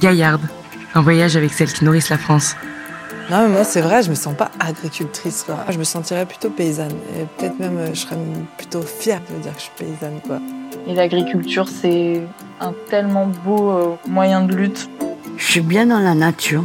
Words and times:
Gaillarde, 0.00 0.42
un 0.94 1.02
voyage 1.02 1.36
avec 1.36 1.52
celles 1.52 1.72
qui 1.72 1.84
nourrissent 1.84 2.08
la 2.08 2.18
France. 2.18 2.56
Non, 3.30 3.42
mais 3.42 3.48
moi, 3.48 3.64
c'est 3.64 3.80
vrai, 3.80 4.02
je 4.02 4.10
me 4.10 4.16
sens 4.16 4.34
pas 4.34 4.50
agricultrice, 4.58 5.44
quoi. 5.44 5.58
Je 5.68 5.78
me 5.78 5.84
sentirais 5.84 6.26
plutôt 6.26 6.50
paysanne. 6.50 6.94
Et 7.16 7.26
peut-être 7.36 7.60
même, 7.60 7.76
euh, 7.76 7.94
je 7.94 8.00
serais 8.00 8.16
plutôt 8.56 8.82
fière 8.82 9.20
de 9.30 9.40
dire 9.40 9.52
que 9.52 9.58
je 9.58 9.64
suis 9.64 9.72
paysanne, 9.76 10.20
quoi. 10.26 10.40
Et 10.88 10.94
l'agriculture, 10.94 11.68
c'est 11.68 12.22
un 12.60 12.72
tellement 12.88 13.30
beau 13.44 13.70
euh, 13.70 13.94
moyen 14.08 14.42
de 14.42 14.54
lutte. 14.56 14.90
Je 15.36 15.44
suis 15.44 15.60
bien 15.60 15.86
dans 15.86 16.00
la 16.00 16.14
nature. 16.14 16.64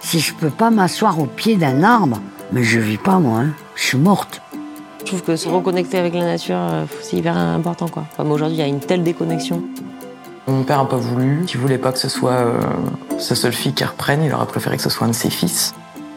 Si 0.00 0.20
je 0.20 0.32
peux 0.32 0.48
pas 0.48 0.70
m'asseoir 0.70 1.18
au 1.18 1.26
pied 1.26 1.56
d'un 1.56 1.82
arbre, 1.82 2.20
mais 2.52 2.62
je 2.62 2.80
vis 2.80 2.98
pas, 2.98 3.18
moi. 3.18 3.40
Hein. 3.40 3.50
Je 3.74 3.82
suis 3.82 3.98
morte. 3.98 4.40
Je 5.00 5.04
trouve 5.04 5.22
que 5.22 5.36
se 5.36 5.48
reconnecter 5.48 5.98
avec 5.98 6.14
la 6.14 6.24
nature, 6.24 6.56
euh, 6.56 6.84
c'est 7.02 7.18
hyper 7.18 7.36
important, 7.36 7.88
quoi. 7.88 8.04
Comme 8.16 8.30
aujourd'hui, 8.30 8.56
il 8.56 8.60
y 8.60 8.64
a 8.64 8.68
une 8.68 8.80
telle 8.80 9.02
déconnexion. 9.02 9.62
Mon 10.46 10.62
père 10.62 10.78
n'a 10.78 10.84
pas 10.88 10.96
voulu, 10.96 11.44
il 11.52 11.58
voulait 11.60 11.78
pas 11.78 11.90
que 11.92 11.98
ce 11.98 12.08
soit 12.08 12.32
euh, 12.32 12.60
sa 13.18 13.34
seule 13.34 13.52
fille 13.52 13.72
qui 13.74 13.84
reprenne, 13.84 14.22
il 14.22 14.32
aurait 14.32 14.46
préféré 14.46 14.76
que 14.76 14.82
ce 14.82 14.90
soit 14.90 15.06
un 15.06 15.10
de 15.10 15.14
ses 15.14 15.30
fils. 15.30 15.74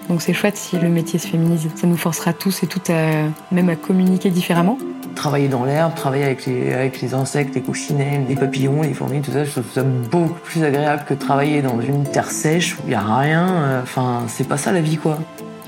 Donc 0.07 0.21
c'est 0.21 0.33
chouette 0.33 0.57
si 0.57 0.77
le 0.77 0.89
métier 0.89 1.19
se 1.19 1.27
féminise. 1.27 1.67
Ça 1.75 1.85
nous 1.87 1.97
forcera 1.97 2.33
tous 2.33 2.63
et 2.63 2.67
toutes 2.67 2.89
à, 2.89 3.23
même 3.51 3.69
à 3.69 3.75
communiquer 3.75 4.29
différemment. 4.29 4.77
Travailler 5.15 5.47
dans 5.47 5.65
l'herbe, 5.65 5.93
travailler 5.95 6.23
avec 6.25 6.45
les, 6.45 6.73
avec 6.73 7.01
les 7.01 7.13
insectes, 7.13 7.53
les 7.55 7.61
coccinelles, 7.61 8.25
les 8.27 8.35
papillons, 8.35 8.81
les 8.83 8.93
fourmis, 8.93 9.21
tout 9.21 9.31
ça, 9.31 9.43
je 9.43 9.51
trouve 9.51 9.63
ça 9.73 9.83
beaucoup 9.83 10.39
plus 10.43 10.63
agréable 10.63 11.03
que 11.07 11.13
travailler 11.13 11.61
dans 11.61 11.79
une 11.81 12.03
terre 12.03 12.29
sèche 12.31 12.75
où 12.75 12.81
il 12.85 12.89
n'y 12.89 12.95
a 12.95 13.01
rien. 13.01 13.47
euh, 13.49 13.81
Enfin, 13.83 14.23
c'est 14.27 14.47
pas 14.47 14.57
ça 14.57 14.71
la 14.71 14.81
vie, 14.81 14.97
quoi. 14.97 15.19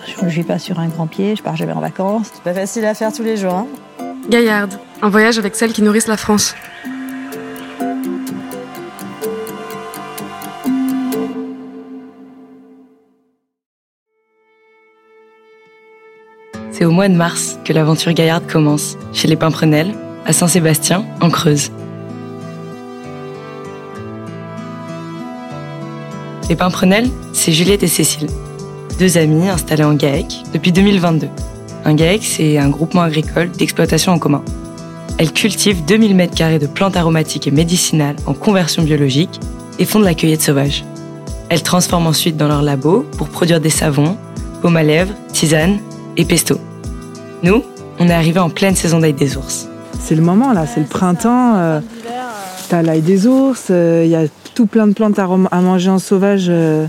Je 0.07 0.23
ne 0.23 0.29
vis 0.29 0.43
pas 0.43 0.57
sur 0.57 0.79
un 0.79 0.87
grand 0.87 1.05
pied, 1.07 1.35
je 1.35 1.43
pars 1.43 1.55
jamais 1.55 1.73
en 1.73 1.79
vacances. 1.81 2.29
C'est 2.33 2.43
pas 2.43 2.53
facile 2.53 2.85
à 2.85 2.93
faire 2.93 3.11
tous 3.11 3.23
les 3.23 3.37
jours, 3.37 3.53
hein. 3.53 3.67
Gaillarde, 4.29 4.75
un 5.01 5.09
voyage 5.09 5.37
avec 5.39 5.55
celles 5.55 5.73
qui 5.73 5.81
nourrissent 5.81 6.07
la 6.07 6.17
France. 6.17 6.55
C'est 16.81 16.87
au 16.87 16.91
mois 16.91 17.09
de 17.09 17.13
mars 17.13 17.59
que 17.63 17.73
l'aventure 17.73 18.11
Gaillarde 18.11 18.47
commence, 18.47 18.97
chez 19.13 19.27
les 19.27 19.35
Pimprenelles, 19.35 19.93
à 20.25 20.33
Saint-Sébastien, 20.33 21.05
en 21.21 21.29
Creuse. 21.29 21.69
Les 26.49 26.55
Pimprenelles, 26.55 27.11
c'est 27.33 27.51
Juliette 27.51 27.83
et 27.83 27.87
Cécile, 27.87 28.25
deux 28.97 29.19
amies 29.19 29.47
installées 29.47 29.83
en 29.83 29.93
GAEC 29.93 30.41
depuis 30.55 30.71
2022. 30.71 31.29
Un 31.85 31.93
GAEC, 31.93 32.23
c'est 32.23 32.57
un 32.57 32.69
groupement 32.69 33.03
agricole 33.03 33.51
d'exploitation 33.51 34.13
en 34.13 34.17
commun. 34.17 34.43
Elles 35.19 35.33
cultivent 35.33 35.85
2000 35.85 36.17
m2 36.17 36.57
de 36.57 36.65
plantes 36.65 36.97
aromatiques 36.97 37.45
et 37.45 37.51
médicinales 37.51 38.15
en 38.25 38.33
conversion 38.33 38.81
biologique 38.81 39.39
et 39.77 39.85
font 39.85 39.99
de 39.99 40.05
la 40.05 40.15
cueillette 40.15 40.41
sauvage. 40.41 40.83
Elles 41.49 41.61
transforment 41.61 42.07
ensuite 42.07 42.37
dans 42.37 42.47
leur 42.47 42.63
labo 42.63 43.05
pour 43.19 43.29
produire 43.29 43.61
des 43.61 43.69
savons, 43.69 44.17
baumes 44.63 44.77
à 44.77 44.83
lèvres, 44.83 45.13
tisanes 45.31 45.77
et 46.17 46.25
pesto. 46.25 46.57
Nous, 47.43 47.63
on 47.99 48.07
est 48.07 48.13
arrivés 48.13 48.39
en 48.39 48.49
pleine 48.49 48.75
saison 48.75 48.99
d'ail 48.99 49.13
des 49.13 49.37
ours. 49.37 49.67
C'est 49.99 50.15
le 50.15 50.21
moment, 50.21 50.53
là, 50.53 50.65
c'est 50.67 50.79
le 50.79 50.85
printemps. 50.85 51.55
euh, 51.55 51.79
T'as 52.69 52.81
l'ail 52.81 53.01
des 53.01 53.27
ours, 53.27 53.65
il 53.69 54.07
y 54.07 54.15
a 54.15 54.23
tout 54.55 54.65
plein 54.65 54.87
de 54.87 54.93
plantes 54.93 55.19
à, 55.19 55.27
manger 55.27 55.89
en 55.89 55.99
sauvage, 55.99 56.45
euh, 56.49 56.85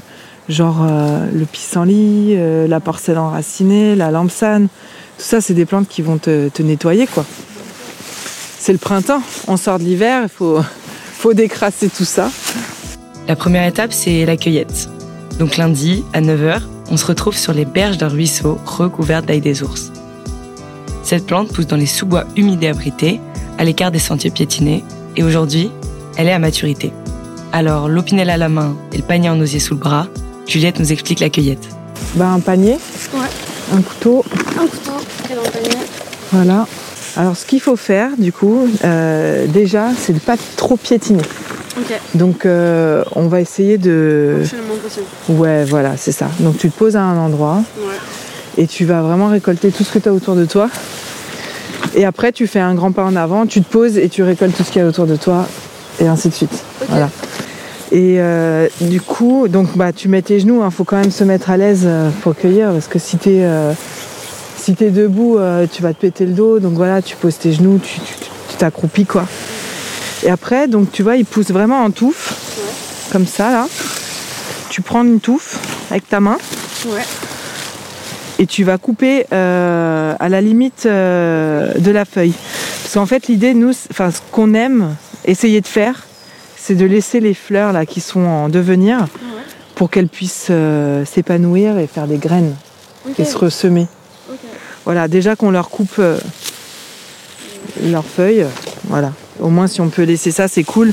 genre 0.48 0.86
euh, 0.88 1.26
le 1.32 1.44
pissenlit, 1.44 2.34
euh, 2.36 2.68
la 2.68 2.78
porcelle 2.80 3.18
enracinée, 3.18 3.96
la 3.96 4.10
lampsane. 4.10 4.68
Tout 5.18 5.24
ça, 5.24 5.40
c'est 5.40 5.54
des 5.54 5.64
plantes 5.64 5.88
qui 5.88 6.02
vont 6.02 6.18
te, 6.18 6.48
te 6.50 6.62
nettoyer, 6.62 7.06
quoi. 7.08 7.24
C'est 8.58 8.72
le 8.72 8.78
printemps, 8.78 9.22
on 9.48 9.56
sort 9.56 9.80
de 9.80 9.84
l'hiver, 9.84 10.20
il 10.24 10.28
faut, 10.28 10.60
faut 11.14 11.34
décrasser 11.34 11.88
tout 11.88 12.04
ça. 12.04 12.30
La 13.26 13.34
première 13.34 13.66
étape, 13.66 13.92
c'est 13.92 14.24
la 14.24 14.36
cueillette. 14.36 14.88
Donc 15.40 15.56
lundi, 15.56 16.04
à 16.12 16.20
9h, 16.20 16.60
on 16.90 16.96
se 16.96 17.06
retrouve 17.06 17.36
sur 17.36 17.52
les 17.52 17.64
berges 17.64 17.98
d'un 17.98 18.08
ruisseau 18.08 18.58
recouvert 18.66 19.22
d'ail 19.22 19.40
des 19.40 19.62
ours. 19.64 19.90
Cette 21.02 21.26
plante 21.26 21.52
pousse 21.52 21.66
dans 21.66 21.76
les 21.76 21.86
sous-bois 21.86 22.24
humides 22.36 22.62
et 22.62 22.68
abrités, 22.68 23.20
à 23.58 23.64
l'écart 23.64 23.90
des 23.90 23.98
sentiers 23.98 24.30
piétinés, 24.30 24.84
et 25.16 25.22
aujourd'hui, 25.24 25.70
elle 26.16 26.28
est 26.28 26.32
à 26.32 26.38
maturité. 26.38 26.92
Alors, 27.52 27.88
l'opinel 27.88 28.30
à 28.30 28.36
la 28.36 28.48
main 28.48 28.76
et 28.92 28.96
le 28.96 29.02
panier 29.02 29.28
en 29.28 29.38
osier 29.40 29.60
sous 29.60 29.74
le 29.74 29.80
bras, 29.80 30.06
Juliette 30.46 30.78
nous 30.80 30.90
explique 30.92 31.20
la 31.20 31.28
cueillette. 31.28 31.68
Ben, 32.14 32.32
un 32.32 32.40
panier, 32.40 32.76
un 33.72 33.82
couteau, 33.82 34.24
Un 34.58 34.66
couteau, 34.66 34.92
est 35.30 35.34
dans 35.34 35.42
le 35.42 35.50
panier. 35.50 35.76
voilà. 36.32 36.66
Alors, 37.16 37.36
ce 37.36 37.44
qu'il 37.44 37.60
faut 37.60 37.76
faire, 37.76 38.10
du 38.16 38.32
coup, 38.32 38.66
euh, 38.84 39.46
déjà, 39.46 39.88
c'est 39.98 40.14
de 40.14 40.18
pas 40.18 40.36
trop 40.56 40.76
piétiner. 40.76 41.22
Ok, 41.78 41.92
Donc, 42.14 42.46
euh, 42.46 43.02
on 43.14 43.28
va 43.28 43.40
essayer 43.40 43.76
de. 43.78 44.38
absolument 44.42 44.74
possible. 44.82 45.06
Ouais, 45.28 45.64
voilà, 45.64 45.96
c'est 45.98 46.12
ça. 46.12 46.28
Donc, 46.40 46.56
tu 46.58 46.70
te 46.70 46.78
poses 46.78 46.96
à 46.96 47.02
un 47.02 47.18
endroit 47.18 47.62
Ouais. 47.78 48.62
et 48.62 48.66
tu 48.66 48.84
vas 48.86 49.02
vraiment 49.02 49.28
récolter 49.28 49.70
tout 49.70 49.84
ce 49.84 49.92
que 49.92 49.98
tu 49.98 50.08
as 50.08 50.12
autour 50.14 50.36
de 50.36 50.44
toi. 50.46 50.68
Et 51.94 52.04
après, 52.04 52.32
tu 52.32 52.46
fais 52.46 52.60
un 52.60 52.74
grand 52.74 52.92
pas 52.92 53.04
en 53.04 53.16
avant, 53.16 53.46
tu 53.46 53.62
te 53.62 53.70
poses 53.70 53.98
et 53.98 54.08
tu 54.08 54.22
récoltes 54.22 54.56
tout 54.56 54.64
ce 54.64 54.70
qu'il 54.70 54.80
y 54.80 54.84
a 54.84 54.88
autour 54.88 55.06
de 55.06 55.16
toi, 55.16 55.46
et 56.00 56.06
ainsi 56.06 56.28
de 56.28 56.34
suite. 56.34 56.64
Voilà. 56.88 57.10
Et 57.90 58.16
euh, 58.18 58.68
du 58.80 59.00
coup, 59.00 59.48
donc 59.48 59.76
bah, 59.76 59.92
tu 59.92 60.08
mets 60.08 60.22
tes 60.22 60.40
genoux, 60.40 60.62
il 60.64 60.70
faut 60.70 60.84
quand 60.84 60.96
même 60.96 61.10
se 61.10 61.24
mettre 61.24 61.50
à 61.50 61.58
l'aise 61.58 61.82
euh, 61.84 62.08
pour 62.22 62.34
cueillir, 62.34 62.72
parce 62.72 62.86
que 62.86 62.98
si 62.98 63.18
tu 63.18 63.30
es, 63.30 63.46
si 64.62 64.74
t'es 64.74 64.90
debout, 64.90 65.38
euh, 65.38 65.66
tu 65.70 65.82
vas 65.82 65.92
te 65.92 66.00
péter 66.00 66.24
le 66.24 66.34
dos. 66.34 66.60
Donc 66.60 66.74
voilà, 66.74 67.02
tu 67.02 67.16
poses 67.16 67.36
tes 67.36 67.52
genoux, 67.52 67.80
tu 67.82 68.00
t'accroupis, 68.56 69.06
quoi. 69.06 69.26
Et 70.22 70.30
après, 70.30 70.68
donc 70.68 70.92
tu 70.92 71.02
vois, 71.02 71.16
il 71.16 71.24
pousse 71.24 71.50
vraiment 71.50 71.82
en 71.82 71.90
touffe, 71.90 73.08
comme 73.10 73.26
ça, 73.26 73.50
là. 73.50 73.66
Tu 74.70 74.80
prends 74.80 75.02
une 75.02 75.18
touffe 75.18 75.58
avec 75.90 76.08
ta 76.08 76.20
main 76.20 76.38
Ouais. 76.86 77.02
Et 78.38 78.46
tu 78.46 78.64
vas 78.64 78.78
couper 78.78 79.26
euh, 79.32 80.14
à 80.18 80.28
la 80.28 80.40
limite 80.40 80.86
euh, 80.86 81.72
de 81.78 81.90
la 81.90 82.04
feuille. 82.04 82.34
Parce 82.82 82.94
qu'en 82.94 83.06
fait, 83.06 83.28
l'idée, 83.28 83.54
nous, 83.54 83.72
enfin, 83.90 84.10
ce 84.10 84.20
qu'on 84.30 84.54
aime 84.54 84.94
essayer 85.24 85.60
de 85.60 85.66
faire, 85.66 86.06
c'est 86.56 86.74
de 86.74 86.84
laisser 86.84 87.20
les 87.20 87.34
fleurs 87.34 87.72
là 87.72 87.86
qui 87.86 88.00
sont 88.00 88.20
en 88.20 88.48
devenir 88.48 89.06
pour 89.74 89.90
qu'elles 89.90 90.08
puissent 90.08 90.48
euh, 90.50 91.04
s'épanouir 91.04 91.78
et 91.78 91.86
faire 91.86 92.06
des 92.06 92.18
graines 92.18 92.54
et 93.18 93.24
se 93.24 93.36
ressemer. 93.36 93.86
Voilà, 94.84 95.08
déjà 95.08 95.36
qu'on 95.36 95.50
leur 95.50 95.70
coupe 95.70 95.98
euh, 95.98 96.18
leurs 97.84 98.04
feuilles, 98.04 98.46
voilà. 98.84 99.12
Au 99.40 99.48
moins, 99.48 99.66
si 99.66 99.80
on 99.80 99.88
peut 99.88 100.02
laisser 100.02 100.30
ça, 100.30 100.48
c'est 100.48 100.64
cool. 100.64 100.92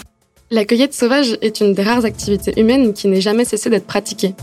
La 0.51 0.65
cueillette 0.65 0.93
sauvage 0.93 1.37
est 1.41 1.61
une 1.61 1.73
des 1.73 1.83
rares 1.83 2.05
activités 2.05 2.59
humaines 2.59 2.93
qui 2.93 3.07
n'ait 3.07 3.21
jamais 3.21 3.45
cessé 3.45 3.69
d'être 3.69 3.85
pratiquée. 3.85 4.33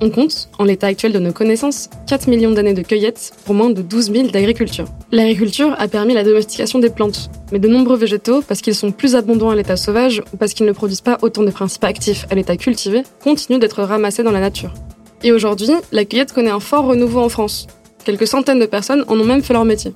On 0.00 0.10
compte, 0.10 0.48
en 0.58 0.64
l'état 0.64 0.88
actuel 0.88 1.12
de 1.12 1.18
nos 1.18 1.32
connaissances, 1.32 1.88
4 2.08 2.26
millions 2.26 2.50
d'années 2.50 2.74
de 2.74 2.82
cueillette 2.82 3.32
pour 3.44 3.54
moins 3.54 3.70
de 3.70 3.80
12 3.80 4.12
000 4.12 4.28
d'agriculture. 4.28 4.86
L'agriculture 5.12 5.74
a 5.78 5.86
permis 5.86 6.14
la 6.14 6.24
domestication 6.24 6.80
des 6.80 6.90
plantes, 6.90 7.30
mais 7.52 7.60
de 7.60 7.68
nombreux 7.68 7.96
végétaux, 7.96 8.42
parce 8.42 8.60
qu'ils 8.60 8.74
sont 8.74 8.90
plus 8.90 9.14
abondants 9.14 9.50
à 9.50 9.56
l'état 9.56 9.76
sauvage 9.76 10.22
ou 10.32 10.36
parce 10.36 10.52
qu'ils 10.52 10.66
ne 10.66 10.72
produisent 10.72 11.00
pas 11.00 11.18
autant 11.22 11.42
de 11.42 11.50
principes 11.50 11.84
actifs 11.84 12.26
à 12.30 12.34
l'état 12.34 12.56
cultivé, 12.56 13.02
continuent 13.22 13.60
d'être 13.60 13.82
ramassés 13.82 14.24
dans 14.24 14.32
la 14.32 14.40
nature. 14.40 14.74
Et 15.22 15.32
aujourd'hui, 15.32 15.70
la 15.92 16.04
cueillette 16.04 16.32
connaît 16.32 16.50
un 16.50 16.60
fort 16.60 16.86
renouveau 16.86 17.20
en 17.20 17.28
France. 17.28 17.66
Quelques 18.04 18.26
centaines 18.26 18.58
de 18.58 18.66
personnes 18.66 19.04
en 19.08 19.18
ont 19.18 19.24
même 19.24 19.42
fait 19.42 19.54
leur 19.54 19.64
métier. 19.64 19.94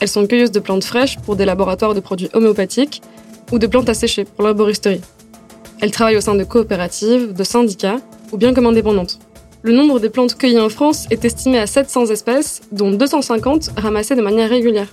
Elles 0.00 0.08
sont 0.08 0.26
cueilleuses 0.26 0.52
de 0.52 0.60
plantes 0.60 0.84
fraîches 0.84 1.18
pour 1.18 1.34
des 1.34 1.46
laboratoires 1.46 1.94
de 1.94 2.00
produits 2.00 2.28
homéopathiques 2.34 3.00
ou 3.52 3.58
de 3.58 3.66
plantes 3.66 3.88
à 3.88 3.94
sécher 3.94 4.24
pour 4.24 4.44
l'herboristerie. 4.44 5.00
Elles 5.80 5.90
travaillent 5.90 6.16
au 6.16 6.20
sein 6.20 6.34
de 6.34 6.44
coopératives, 6.44 7.32
de 7.32 7.44
syndicats 7.44 7.98
ou 8.34 8.36
bien 8.36 8.52
comme 8.52 8.66
indépendantes. 8.66 9.20
Le 9.62 9.72
nombre 9.72 10.00
des 10.00 10.10
plantes 10.10 10.36
cueillies 10.36 10.60
en 10.60 10.68
France 10.68 11.06
est 11.10 11.24
estimé 11.24 11.58
à 11.58 11.66
700 11.68 12.06
espèces, 12.06 12.62
dont 12.72 12.90
250 12.90 13.70
ramassées 13.76 14.16
de 14.16 14.22
manière 14.22 14.50
régulière. 14.50 14.88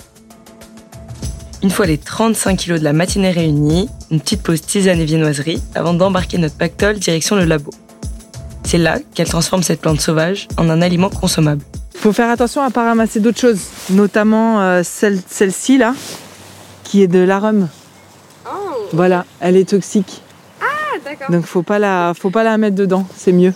Une 1.64 1.72
fois 1.72 1.88
les 1.88 1.98
35 1.98 2.56
kilos 2.56 2.80
de 2.80 2.84
la 2.84 2.94
matinée 2.94 3.32
réunis, 3.32 3.90
une 4.12 4.22
petite 4.22 4.44
pause 4.44 4.62
tisane 4.62 5.00
et 5.00 5.06
viennoiserie 5.06 5.62
avant 5.74 5.94
d'embarquer 5.94 6.38
notre 6.38 6.56
pactole 6.56 7.00
direction 7.00 7.36
le 7.36 7.46
labo. 7.46 7.72
C'est 8.64 8.78
là 8.78 9.00
qu'elle 9.16 9.28
transforme 9.28 9.64
cette 9.64 9.82
plante 9.82 10.00
sauvage 10.00 10.48
en 10.58 10.70
un 10.70 10.82
aliment 10.82 11.10
consommable. 11.10 11.64
faut 11.96 12.14
faire 12.14 12.30
attention 12.30 12.62
à 12.62 12.70
pas 12.70 12.86
ramasser 12.86 13.20
d'autres 13.20 13.40
choses, 13.40 13.62
notamment 13.90 14.62
euh, 14.62 14.82
celle, 14.84 15.20
celle-ci 15.28 15.80
là, 15.80 15.96
qui 16.84 17.02
est 17.02 17.08
de 17.08 17.20
l'arum. 17.20 17.68
Voilà, 18.94 19.26
elle 19.40 19.58
est 19.58 19.70
toxique. 19.70 20.22
Donc 21.30 21.46
faut 21.46 21.64
pas 21.64 21.80
la, 21.80 22.14
faut 22.16 22.30
pas 22.30 22.44
la 22.44 22.58
mettre 22.58 22.76
dedans, 22.76 23.08
c'est 23.16 23.32
mieux. 23.32 23.54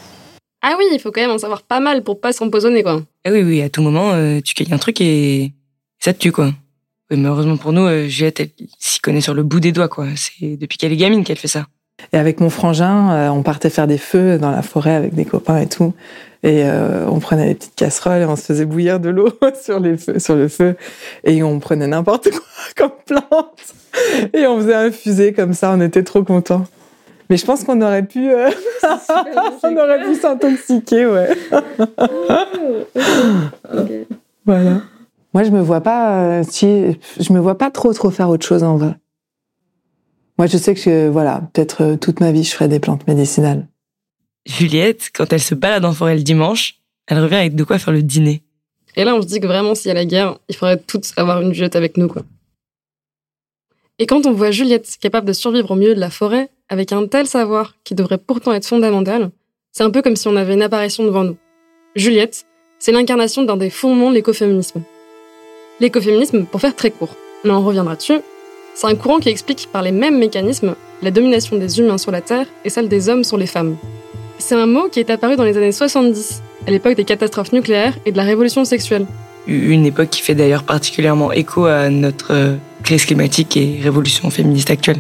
Ah 0.61 0.75
oui, 0.77 0.85
il 0.91 0.99
faut 0.99 1.11
quand 1.11 1.21
même 1.21 1.31
en 1.31 1.37
savoir 1.37 1.61
pas 1.61 1.79
mal 1.79 2.03
pour 2.03 2.19
pas 2.19 2.33
s'empoisonner, 2.33 2.81
quoi. 2.81 3.01
Ah 3.23 3.31
oui, 3.31 3.43
oui, 3.43 3.61
à 3.61 3.69
tout 3.69 3.81
moment, 3.81 4.11
euh, 4.13 4.39
tu 4.41 4.55
cueilles 4.55 4.73
un 4.73 4.77
truc 4.77 4.99
et 5.01 5.51
ça 5.99 6.13
te 6.13 6.19
tue, 6.19 6.31
quoi. 6.31 6.51
Oui, 7.11 7.17
mais 7.17 7.27
heureusement 7.27 7.57
pour 7.57 7.71
nous, 7.71 7.85
euh, 7.85 8.07
Juliette, 8.07 8.39
elle 8.39 8.49
s'y 8.79 8.99
connaît 8.99 9.21
sur 9.21 9.35
le 9.35 9.43
bout 9.43 9.59
des 9.59 9.71
doigts, 9.71 9.89
quoi. 9.89 10.07
C'est 10.15 10.57
depuis 10.57 10.77
qu'elle 10.77 10.91
est 10.91 10.97
gamine 10.97 11.23
qu'elle 11.23 11.37
fait 11.37 11.47
ça. 11.47 11.67
Et 12.13 12.17
avec 12.17 12.39
mon 12.39 12.49
frangin, 12.49 13.11
euh, 13.11 13.29
on 13.29 13.43
partait 13.43 13.69
faire 13.69 13.87
des 13.87 13.97
feux 13.97 14.37
dans 14.37 14.51
la 14.51 14.61
forêt 14.61 14.95
avec 14.95 15.13
des 15.13 15.25
copains 15.25 15.59
et 15.59 15.67
tout. 15.67 15.93
Et 16.43 16.63
euh, 16.63 17.07
on 17.09 17.19
prenait 17.19 17.47
des 17.47 17.55
petites 17.55 17.75
casseroles 17.75 18.21
et 18.21 18.25
on 18.25 18.35
se 18.35 18.43
faisait 18.43 18.65
bouillir 18.65 18.99
de 18.99 19.09
l'eau 19.09 19.29
sur 19.63 19.79
les 19.79 19.97
feux, 19.97 20.19
sur 20.19 20.35
le 20.35 20.47
feu. 20.47 20.75
Et 21.23 21.41
on 21.41 21.59
prenait 21.59 21.87
n'importe 21.87 22.29
quoi 22.31 22.41
comme 22.75 22.91
plante. 23.05 23.73
Et 24.33 24.45
on 24.45 24.59
faisait 24.59 24.75
infuser 24.75 25.33
comme 25.33 25.53
ça, 25.53 25.71
on 25.71 25.81
était 25.81 26.03
trop 26.03 26.23
contents. 26.23 26.65
Mais 27.29 27.37
je 27.37 27.45
pense 27.45 27.63
qu'on 27.63 27.81
aurait 27.81 28.05
pu, 28.05 28.29
euh, 28.31 28.51
on 29.63 29.77
aurait 29.77 30.03
pu 30.03 30.15
s'intoxiquer, 30.15 31.05
ouais. 31.05 31.29
Voilà. 34.45 34.81
Moi, 35.33 35.43
je 35.43 35.49
me 35.49 35.59
vois 35.59 35.81
pas, 35.81 36.39
euh, 36.39 36.43
si, 36.47 36.97
je 37.19 37.33
me 37.33 37.39
vois 37.39 37.57
pas 37.57 37.71
trop, 37.71 37.91
trop 37.93 38.11
faire 38.11 38.29
autre 38.29 38.45
chose 38.45 38.63
en 38.63 38.77
vrai. 38.77 38.95
Moi, 40.37 40.47
je 40.47 40.57
sais 40.57 40.75
que, 40.75 41.09
voilà, 41.09 41.41
peut-être 41.53 41.83
euh, 41.83 41.97
toute 41.97 42.19
ma 42.19 42.31
vie, 42.31 42.43
je 42.43 42.51
ferai 42.51 42.67
des 42.67 42.79
plantes 42.79 43.07
médicinales. 43.07 43.67
Juliette, 44.45 45.09
quand 45.13 45.33
elle 45.33 45.41
se 45.41 45.55
balade 45.55 45.85
en 45.85 45.93
forêt 45.93 46.15
le 46.15 46.21
dimanche, 46.21 46.75
elle 47.07 47.19
revient 47.19 47.35
avec 47.35 47.55
de 47.55 47.63
quoi 47.63 47.79
faire 47.79 47.93
le 47.93 48.03
dîner. 48.03 48.43
Et 48.95 49.03
là, 49.03 49.15
on 49.15 49.21
se 49.21 49.27
dit 49.27 49.39
que 49.39 49.47
vraiment, 49.47 49.75
s'il 49.75 49.89
y 49.89 49.91
a 49.91 49.95
la 49.95 50.05
guerre, 50.05 50.37
il 50.47 50.55
faudrait 50.55 50.77
toutes 50.77 51.11
avoir 51.17 51.41
une 51.41 51.53
Juliette 51.53 51.75
avec 51.75 51.97
nous, 51.97 52.07
quoi. 52.07 52.23
Et 53.97 54.05
quand 54.05 54.25
on 54.25 54.33
voit 54.33 54.51
Juliette 54.51 54.97
capable 54.99 55.27
de 55.27 55.33
survivre 55.33 55.71
au 55.71 55.75
milieu 55.75 55.95
de 55.95 55.99
la 55.99 56.09
forêt, 56.09 56.49
avec 56.69 56.91
un 56.91 57.07
tel 57.07 57.27
savoir 57.27 57.75
qui 57.83 57.95
devrait 57.95 58.17
pourtant 58.17 58.53
être 58.53 58.65
fondamental, 58.65 59.29
c'est 59.71 59.83
un 59.83 59.91
peu 59.91 60.01
comme 60.01 60.15
si 60.15 60.27
on 60.27 60.35
avait 60.35 60.53
une 60.53 60.61
apparition 60.61 61.03
devant 61.03 61.23
nous. 61.23 61.37
Juliette, 61.95 62.45
c'est 62.79 62.91
l'incarnation 62.91 63.43
d'un 63.43 63.57
des 63.57 63.69
fondements 63.69 64.09
de 64.09 64.15
l'écoféminisme. 64.15 64.81
L'écoféminisme, 65.79 66.45
pour 66.45 66.61
faire 66.61 66.75
très 66.75 66.91
court, 66.91 67.15
mais 67.43 67.51
on 67.51 67.63
reviendra 67.63 67.95
dessus, 67.95 68.19
c'est 68.73 68.87
un 68.87 68.95
courant 68.95 69.19
qui 69.19 69.29
explique 69.29 69.69
par 69.71 69.81
les 69.81 69.91
mêmes 69.91 70.17
mécanismes 70.17 70.75
la 71.01 71.11
domination 71.11 71.57
des 71.57 71.79
humains 71.79 71.97
sur 71.97 72.11
la 72.11 72.21
Terre 72.21 72.47
et 72.63 72.69
celle 72.69 72.89
des 72.89 73.09
hommes 73.09 73.23
sur 73.23 73.37
les 73.37 73.47
femmes. 73.47 73.77
C'est 74.37 74.55
un 74.55 74.65
mot 74.65 74.89
qui 74.89 74.99
est 74.99 75.09
apparu 75.09 75.35
dans 75.35 75.43
les 75.43 75.57
années 75.57 75.71
70, 75.71 76.41
à 76.67 76.71
l'époque 76.71 76.95
des 76.95 77.05
catastrophes 77.05 77.53
nucléaires 77.53 77.97
et 78.05 78.11
de 78.11 78.17
la 78.17 78.23
révolution 78.23 78.65
sexuelle. 78.65 79.05
Une 79.47 79.85
époque 79.85 80.09
qui 80.09 80.21
fait 80.21 80.35
d'ailleurs 80.35 80.63
particulièrement 80.63 81.31
écho 81.31 81.65
à 81.65 81.89
notre 81.89 82.33
euh, 82.33 82.55
crise 82.83 83.05
climatique 83.05 83.55
et 83.55 83.79
révolution 83.81 84.29
féministe 84.29 84.71
actuelle. 84.71 84.97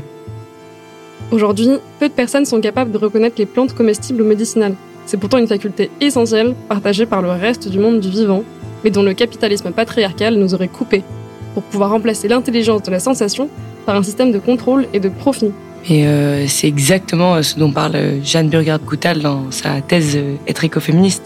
Aujourd'hui, 1.31 1.69
peu 1.99 2.07
de 2.07 2.13
personnes 2.13 2.45
sont 2.45 2.61
capables 2.61 2.91
de 2.91 2.97
reconnaître 2.97 3.35
les 3.39 3.45
plantes 3.45 3.73
comestibles 3.73 4.21
ou 4.21 4.25
médicinales. 4.25 4.75
C'est 5.05 5.17
pourtant 5.17 5.37
une 5.37 5.47
faculté 5.47 5.89
essentielle, 5.99 6.55
partagée 6.69 7.05
par 7.05 7.21
le 7.21 7.29
reste 7.29 7.67
du 7.67 7.79
monde 7.79 7.99
du 7.99 8.09
vivant, 8.09 8.43
mais 8.83 8.91
dont 8.91 9.03
le 9.03 9.13
capitalisme 9.13 9.71
patriarcal 9.71 10.35
nous 10.35 10.53
aurait 10.53 10.67
coupé, 10.67 11.03
pour 11.53 11.63
pouvoir 11.63 11.91
remplacer 11.91 12.27
l'intelligence 12.27 12.83
de 12.83 12.91
la 12.91 12.99
sensation 12.99 13.49
par 13.85 13.95
un 13.95 14.03
système 14.03 14.31
de 14.31 14.39
contrôle 14.39 14.87
et 14.93 14.99
de 14.99 15.09
profit. 15.09 15.51
Et 15.87 16.07
euh, 16.07 16.47
c'est 16.47 16.67
exactement 16.67 17.41
ce 17.43 17.59
dont 17.59 17.71
parle 17.71 17.97
Jeanne 18.23 18.49
Burgard-Goutal 18.49 19.21
dans 19.21 19.51
sa 19.51 19.81
thèse 19.81 20.17
Être 20.47 20.63
écoféministe. 20.63 21.23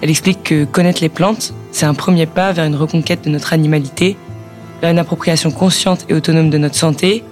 Elle 0.00 0.10
explique 0.10 0.42
que 0.42 0.64
connaître 0.64 1.00
les 1.02 1.08
plantes, 1.08 1.54
c'est 1.72 1.86
un 1.86 1.94
premier 1.94 2.26
pas 2.26 2.52
vers 2.52 2.64
une 2.64 2.76
reconquête 2.76 3.24
de 3.24 3.30
notre 3.30 3.52
animalité, 3.52 4.16
vers 4.80 4.90
une 4.90 4.98
appropriation 4.98 5.50
consciente 5.50 6.06
et 6.08 6.14
autonome 6.14 6.50
de 6.50 6.58
notre 6.58 6.76
santé, 6.76 7.24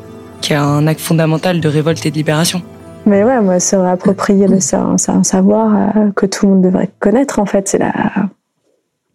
qui 0.47 0.53
est 0.53 0.57
un 0.57 0.87
acte 0.87 1.01
fondamental 1.01 1.61
de 1.61 1.69
révolte 1.69 2.07
et 2.07 2.11
de 2.13 2.15
libération. 2.15 2.63
Mais 3.05 3.25
ouais, 3.25 3.41
moi, 3.41 3.59
se 3.59 3.75
réapproprier 3.75 4.47
de 4.47 4.61
ça, 4.61 4.87
c'est 4.97 5.11
un 5.11 5.25
savoir 5.25 5.75
euh, 5.75 6.11
que 6.15 6.25
tout 6.25 6.47
le 6.47 6.53
monde 6.53 6.63
devrait 6.63 6.89
connaître, 7.01 7.41
en 7.41 7.47
fait. 7.47 7.69
C'est 7.69 7.79
la... 7.79 7.93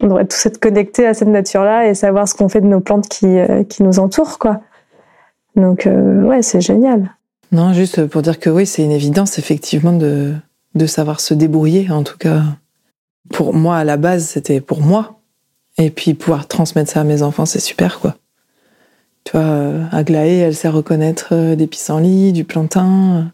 On 0.00 0.08
devrait 0.08 0.26
tous 0.26 0.44
être 0.44 0.58
connectés 0.58 1.06
à 1.06 1.14
cette 1.14 1.28
nature-là 1.28 1.88
et 1.88 1.94
savoir 1.94 2.28
ce 2.28 2.34
qu'on 2.34 2.50
fait 2.50 2.60
de 2.60 2.66
nos 2.66 2.80
plantes 2.80 3.08
qui, 3.08 3.26
euh, 3.26 3.64
qui 3.64 3.82
nous 3.82 3.98
entourent, 3.98 4.38
quoi. 4.38 4.60
Donc, 5.56 5.86
euh, 5.86 6.22
ouais, 6.22 6.42
c'est 6.42 6.60
génial. 6.60 7.16
Non, 7.50 7.72
juste 7.72 8.06
pour 8.06 8.20
dire 8.20 8.38
que 8.38 8.50
oui, 8.50 8.66
c'est 8.66 8.82
une 8.82 8.92
évidence, 8.92 9.38
effectivement, 9.38 9.92
de, 9.92 10.34
de 10.74 10.86
savoir 10.86 11.20
se 11.20 11.32
débrouiller, 11.32 11.90
en 11.90 12.02
tout 12.02 12.18
cas. 12.18 12.42
Pour 13.30 13.54
moi, 13.54 13.78
à 13.78 13.84
la 13.84 13.96
base, 13.96 14.26
c'était 14.26 14.60
pour 14.60 14.82
moi. 14.82 15.20
Et 15.78 15.88
puis, 15.88 16.12
pouvoir 16.12 16.46
transmettre 16.46 16.90
ça 16.90 17.00
à 17.00 17.04
mes 17.04 17.22
enfants, 17.22 17.46
c'est 17.46 17.60
super, 17.60 18.00
quoi. 18.00 18.16
Tu 19.24 19.32
vois, 19.32 19.42
euh, 19.42 19.84
Aglaé, 19.92 20.38
elle 20.38 20.54
sait 20.54 20.68
reconnaître 20.68 21.28
euh, 21.32 21.54
des 21.54 21.66
pissenlits, 21.66 22.32
du 22.32 22.44
plantain. 22.44 23.30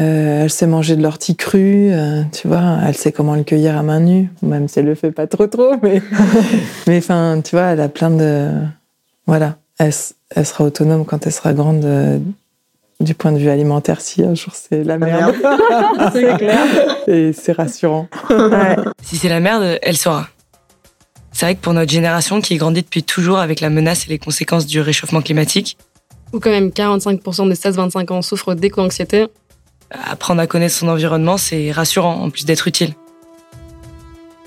Euh, 0.00 0.42
elle 0.42 0.50
sait 0.50 0.66
manger 0.66 0.96
de 0.96 1.02
l'ortie 1.02 1.36
crue, 1.36 1.92
euh, 1.92 2.22
tu 2.32 2.48
vois. 2.48 2.78
Elle 2.84 2.96
sait 2.96 3.12
comment 3.12 3.36
le 3.36 3.44
cueillir 3.44 3.76
à 3.78 3.82
main 3.82 4.00
nue, 4.00 4.28
même 4.42 4.66
si 4.66 4.80
elle 4.80 4.86
le 4.86 4.96
fait 4.96 5.12
pas 5.12 5.26
trop 5.28 5.46
trop, 5.46 5.74
mais 5.82 6.02
mais 6.88 6.98
enfin, 6.98 7.40
tu 7.44 7.54
vois, 7.54 7.66
elle 7.66 7.80
a 7.80 7.88
plein 7.88 8.10
de 8.10 8.50
voilà. 9.26 9.56
Elle, 9.78 9.92
elle 10.34 10.46
sera 10.46 10.64
autonome 10.64 11.04
quand 11.04 11.26
elle 11.26 11.32
sera 11.32 11.52
grande 11.52 11.84
euh, 11.84 12.18
du 12.98 13.14
point 13.14 13.30
de 13.30 13.38
vue 13.38 13.50
alimentaire. 13.50 14.00
Si 14.00 14.24
un 14.24 14.34
jour 14.34 14.52
c'est 14.54 14.82
la 14.82 14.98
merde, 14.98 15.34
c'est 16.12 16.38
clair. 16.38 16.66
Et 17.06 17.32
c'est 17.32 17.52
rassurant. 17.52 18.08
Ouais. 18.30 18.76
Si 19.00 19.16
c'est 19.16 19.28
la 19.28 19.40
merde, 19.40 19.78
elle 19.80 19.96
saura. 19.96 20.26
C'est 21.34 21.46
vrai 21.46 21.56
que 21.56 21.60
pour 21.60 21.72
notre 21.72 21.90
génération 21.90 22.40
qui 22.40 22.56
grandit 22.56 22.82
depuis 22.82 23.02
toujours 23.02 23.38
avec 23.38 23.60
la 23.60 23.68
menace 23.68 24.06
et 24.06 24.08
les 24.08 24.18
conséquences 24.18 24.66
du 24.66 24.80
réchauffement 24.80 25.20
climatique, 25.20 25.76
Ou 26.32 26.38
quand 26.38 26.50
même 26.50 26.68
45% 26.68 27.48
des 27.48 27.56
16-25 27.56 28.12
ans 28.12 28.22
souffrent 28.22 28.54
d'éco-anxiété, 28.54 29.26
apprendre 29.90 30.40
à 30.40 30.46
connaître 30.46 30.74
son 30.74 30.88
environnement, 30.88 31.36
c'est 31.36 31.72
rassurant 31.72 32.14
en 32.22 32.30
plus 32.30 32.44
d'être 32.44 32.68
utile. 32.68 32.94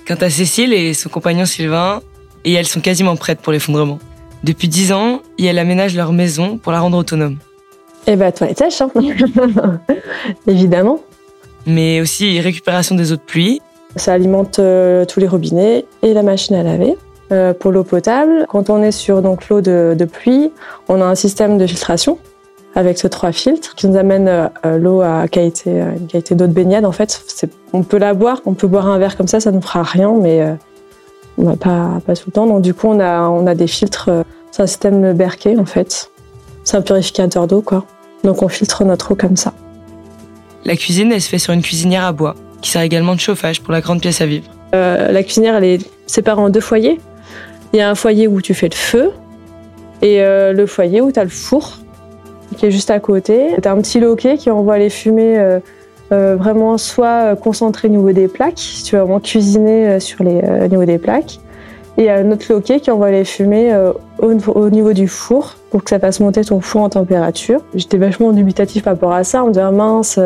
Quant 0.07 0.15
à 0.15 0.29
Cécile 0.29 0.71
et 0.73 0.93
son 0.93 1.09
compagnon 1.09 1.45
Sylvain, 1.45 2.01
et 2.45 2.53
elles 2.53 2.67
sont 2.67 2.79
quasiment 2.79 3.17
prêtes 3.17 3.41
pour 3.41 3.51
l'effondrement. 3.51 3.99
Depuis 4.43 4.69
10 4.69 4.93
ans, 4.93 5.21
et 5.37 5.45
elles 5.45 5.59
aménagent 5.59 5.95
leur 5.95 6.13
maison 6.13 6.57
pour 6.57 6.71
la 6.71 6.79
rendre 6.79 6.97
autonome. 6.97 7.37
Et 8.07 8.15
bah, 8.15 8.31
toilette 8.31 8.59
sèche, 8.59 8.81
hein. 8.81 8.89
Évidemment. 10.47 11.01
Mais 11.65 11.99
aussi 11.99 12.39
récupération 12.39 12.95
des 12.95 13.11
eaux 13.11 13.17
de 13.17 13.21
pluie, 13.21 13.59
Ça 13.97 14.13
alimente 14.13 14.59
euh, 14.59 15.05
tous 15.05 15.19
les 15.19 15.27
robinets 15.27 15.85
et 16.03 16.13
la 16.13 16.23
machine 16.23 16.55
à 16.55 16.63
laver. 16.63 16.97
Euh, 17.31 17.53
pour 17.53 17.71
l'eau 17.71 17.83
potable, 17.83 18.45
quand 18.47 18.69
on 18.69 18.81
est 18.81 18.91
sur 18.91 19.21
donc 19.21 19.49
l'eau 19.49 19.59
de, 19.59 20.07
pluie, 20.09 20.51
on 20.87 21.01
a 21.01 21.05
un 21.05 21.15
système 21.15 21.57
de 21.57 21.67
filtration 21.67 22.17
avec 22.73 22.97
ces 22.97 23.09
trois 23.09 23.31
filtres 23.31 23.75
qui 23.75 23.87
nous 23.87 23.97
amène 23.97 24.27
euh, 24.29 24.77
l'eau 24.77 25.01
à 25.01 25.27
qualité, 25.27 25.71
une 25.71 26.07
qualité 26.07 26.35
d'eau 26.35 26.47
de 26.47 26.53
baignade. 26.53 26.85
En 26.85 26.91
fait, 26.91 27.21
on 27.73 27.83
peut 27.83 27.97
la 27.97 28.13
boire, 28.13 28.41
on 28.45 28.53
peut 28.53 28.67
boire 28.67 28.87
un 28.87 28.97
verre 28.97 29.17
comme 29.17 29.27
ça, 29.27 29.39
ça 29.39 29.51
ne 29.51 29.59
fera 29.59 29.83
rien, 29.83 30.13
mais 30.13 30.55
pas, 31.59 31.99
pas 32.05 32.15
tout 32.15 32.23
le 32.27 32.31
temps. 32.31 32.45
Donc 32.45 32.61
du 32.61 32.73
coup, 32.73 32.87
on 32.87 32.99
a, 32.99 33.27
on 33.27 33.45
a 33.45 33.55
des 33.55 33.67
filtres. 33.67 34.09
c'est 34.51 34.63
un 34.63 34.67
système 34.67 35.13
Berkey 35.13 35.57
en 35.57 35.65
fait. 35.65 36.11
C'est 36.63 36.77
un 36.77 36.81
purificateur 36.81 37.47
d'eau 37.47 37.61
quoi. 37.61 37.85
Donc 38.23 38.41
on 38.41 38.47
filtre 38.47 38.85
notre 38.85 39.11
eau 39.11 39.15
comme 39.15 39.35
ça. 39.35 39.53
la 40.63 40.75
cuisine, 40.75 41.11
elle 41.11 41.21
se 41.21 41.29
fait 41.29 41.39
sur 41.39 41.51
une 41.51 41.61
cuisinière 41.61 42.05
à 42.05 42.11
bois, 42.13 42.35
qui 42.61 42.71
sert 42.71 42.81
également 42.81 43.15
de 43.15 43.19
chauffage 43.19 43.61
pour 43.61 43.71
la 43.71 43.81
grande 43.81 44.01
pièce 44.01 44.21
à 44.21 44.25
vivre. 44.25 44.45
Euh, 44.75 45.11
la 45.11 45.23
cuisinière, 45.23 45.55
elle 45.55 45.63
est 45.63 45.89
séparée 46.07 46.41
en 46.41 46.49
deux 46.49 46.59
foyers. 46.59 46.99
Il 47.73 47.79
y 47.79 47.81
a 47.81 47.89
un 47.89 47.95
foyer 47.95 48.27
où 48.27 48.41
tu 48.41 48.53
fais 48.53 48.69
le 48.69 48.75
feu 48.75 49.11
et 50.01 50.21
euh, 50.21 50.53
le 50.53 50.65
foyer 50.65 51.01
où 51.01 51.11
tu 51.11 51.19
as 51.19 51.23
le 51.23 51.29
four 51.29 51.79
qui 52.55 52.65
est 52.65 52.71
juste 52.71 52.91
à 52.91 52.99
côté. 52.99 53.49
Tu 53.61 53.67
as 53.67 53.71
un 53.71 53.77
petit 53.81 53.99
loquet 53.99 54.37
qui 54.37 54.49
envoie 54.49 54.77
les 54.77 54.89
fumées 54.89 55.37
euh, 55.37 55.59
euh, 56.11 56.35
vraiment 56.37 56.77
soit 56.77 57.35
concentrées 57.35 57.89
au 57.89 57.91
niveau 57.91 58.11
des 58.13 58.27
plaques, 58.29 58.57
si 58.59 58.83
tu 58.83 58.95
veux 58.95 59.01
vraiment 59.01 59.19
cuisiner 59.19 59.99
sur 59.99 60.23
les, 60.23 60.41
au 60.63 60.67
niveau 60.67 60.85
des 60.85 60.97
plaques. 60.97 61.39
Et 61.97 62.09
un 62.09 62.31
autre 62.31 62.45
loquet 62.49 62.79
qui 62.79 62.91
envoie 62.91 63.11
les 63.11 63.25
fumées 63.25 63.75
au, 64.19 64.29
au 64.55 64.69
niveau 64.69 64.93
du 64.93 65.07
four 65.07 65.55
pour 65.71 65.83
que 65.83 65.89
ça 65.89 65.99
fasse 65.99 66.19
monter 66.19 66.45
ton 66.45 66.61
four 66.61 66.83
en 66.83 66.89
température. 66.89 67.59
J'étais 67.73 67.97
vachement 67.97 68.31
dubitatif 68.31 68.83
par 68.83 68.93
rapport 68.93 69.13
à 69.13 69.23
ça, 69.23 69.43
en 69.43 69.47
me 69.47 69.51
disant 69.51 69.71
mince, 69.71 70.19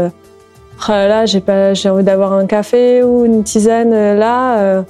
là 0.90 1.26
j'ai 1.26 1.42
pas, 1.42 1.74
j'ai 1.74 1.90
envie 1.90 2.04
d'avoir 2.04 2.34
un 2.34 2.46
café 2.46 3.04
ou 3.04 3.26
une 3.26 3.44
tisane 3.44 3.94
euh, 3.94 4.16
là. 4.16 4.60
euh, 4.60 4.82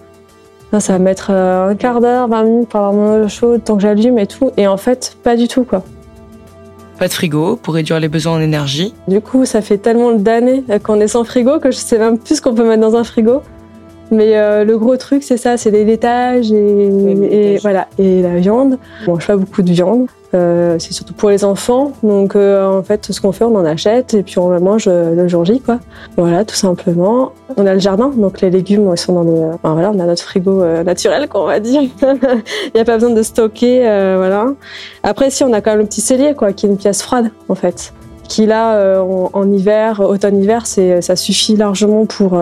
ça 0.80 0.94
va 0.94 1.00
mettre 1.00 1.32
euh, 1.32 1.70
un 1.70 1.76
quart 1.76 2.00
d'heure, 2.00 2.28
20 2.30 2.44
minutes 2.44 2.70
pour 2.70 2.80
avoir 2.80 2.94
mon 2.94 3.26
eau 3.26 3.28
chaude, 3.28 3.62
tant 3.64 3.76
que 3.76 3.82
j'allume 3.82 4.18
et 4.18 4.28
tout. 4.28 4.52
Et 4.56 4.68
en 4.68 4.78
fait, 4.78 5.18
pas 5.22 5.36
du 5.36 5.50
tout, 5.50 5.66
quoi. 5.66 5.84
Pas 6.98 7.08
de 7.10 7.14
frigo 7.14 7.58
pour 7.58 7.74
réduire 7.74 8.00
les 8.00 8.08
besoins 8.08 8.34
en 8.36 8.40
énergie. 8.42 8.94
Du 9.08 9.20
coup, 9.20 9.46
ça 9.46 9.62
fait 9.62 9.78
tellement 9.80 10.14
d'années 10.14 10.64
qu'on 10.84 11.02
est 11.02 11.08
sans 11.10 11.24
frigo 11.26 11.60
que 11.60 11.72
je 11.72 11.78
sais 11.78 11.98
même 11.98 12.18
plus 12.18 12.36
ce 12.38 12.42
qu'on 12.42 12.54
peut 12.54 12.66
mettre 12.68 12.82
dans 12.82 12.96
un 12.96 13.04
frigo. 13.04 13.42
Mais 14.12 14.38
euh, 14.38 14.64
le 14.64 14.78
gros 14.78 14.96
truc, 14.98 15.24
c'est 15.24 15.38
ça, 15.38 15.58
c'est 15.58 15.72
les 15.72 15.84
laitages 15.84 16.52
et, 16.52 17.54
et 17.56 17.58
voilà 17.58 17.88
et 17.98 18.22
la 18.22 18.36
viande. 18.36 18.78
On 19.08 19.12
mange 19.12 19.26
pas 19.28 19.36
beaucoup 19.36 19.62
de 19.64 19.72
viande. 19.72 20.08
Euh, 20.34 20.78
c'est 20.80 20.94
surtout 20.94 21.14
pour 21.14 21.30
les 21.30 21.44
enfants. 21.44 21.92
Donc 22.04 22.36
euh, 22.36 22.66
en 22.66 22.84
fait, 22.84 23.12
ce 23.12 23.20
qu'on 23.20 23.32
fait, 23.32 23.44
on 23.44 23.56
en 23.56 23.66
achète 23.66 24.14
et 24.14 24.24
puis 24.24 24.40
on 24.40 24.50
le 24.50 24.60
mange 24.60 24.86
euh, 24.88 25.14
le 25.14 25.28
jour 25.28 25.44
J, 25.44 25.60
quoi. 25.60 25.80
Voilà, 26.18 26.46
tout 26.46 26.56
simplement. 26.56 27.34
On 27.58 27.66
a 27.66 27.74
le 27.74 27.80
jardin, 27.80 28.10
donc 28.10 28.42
les 28.42 28.50
légumes, 28.50 28.96
sont 28.96 29.14
dans 29.14 29.24
nos. 29.24 29.52
enfin, 29.54 29.74
voilà, 29.74 29.92
on 29.92 30.00
a 30.00 30.06
notre 30.06 30.24
frigo 30.24 30.64
naturel, 30.84 31.28
qu'on 31.28 31.46
va 31.46 31.60
dire. 31.60 31.82
Il 32.02 32.72
n'y 32.76 32.82
a 32.82 32.86
pas 32.86 32.96
besoin 32.96 33.12
de 33.12 33.22
stocker, 33.22 33.82
voilà. 34.18 34.48
Après, 35.04 35.30
si 35.30 35.44
on 35.44 35.52
a 35.54 35.62
quand 35.62 35.72
même 35.72 35.80
le 35.80 35.86
petit 35.86 36.02
cellier, 36.02 36.34
quoi, 36.34 36.54
qui 36.54 36.66
est 36.66 36.70
une 36.70 36.78
pièce 36.78 37.02
froide, 37.02 37.32
en 37.50 37.56
fait 37.56 37.94
qui 38.30 38.46
là 38.46 39.02
en, 39.04 39.52
hiver, 39.52 40.00
automne-hiver, 40.00 40.66
ça 40.66 41.16
suffit 41.18 41.58
largement 41.58 42.06
pour 42.06 42.42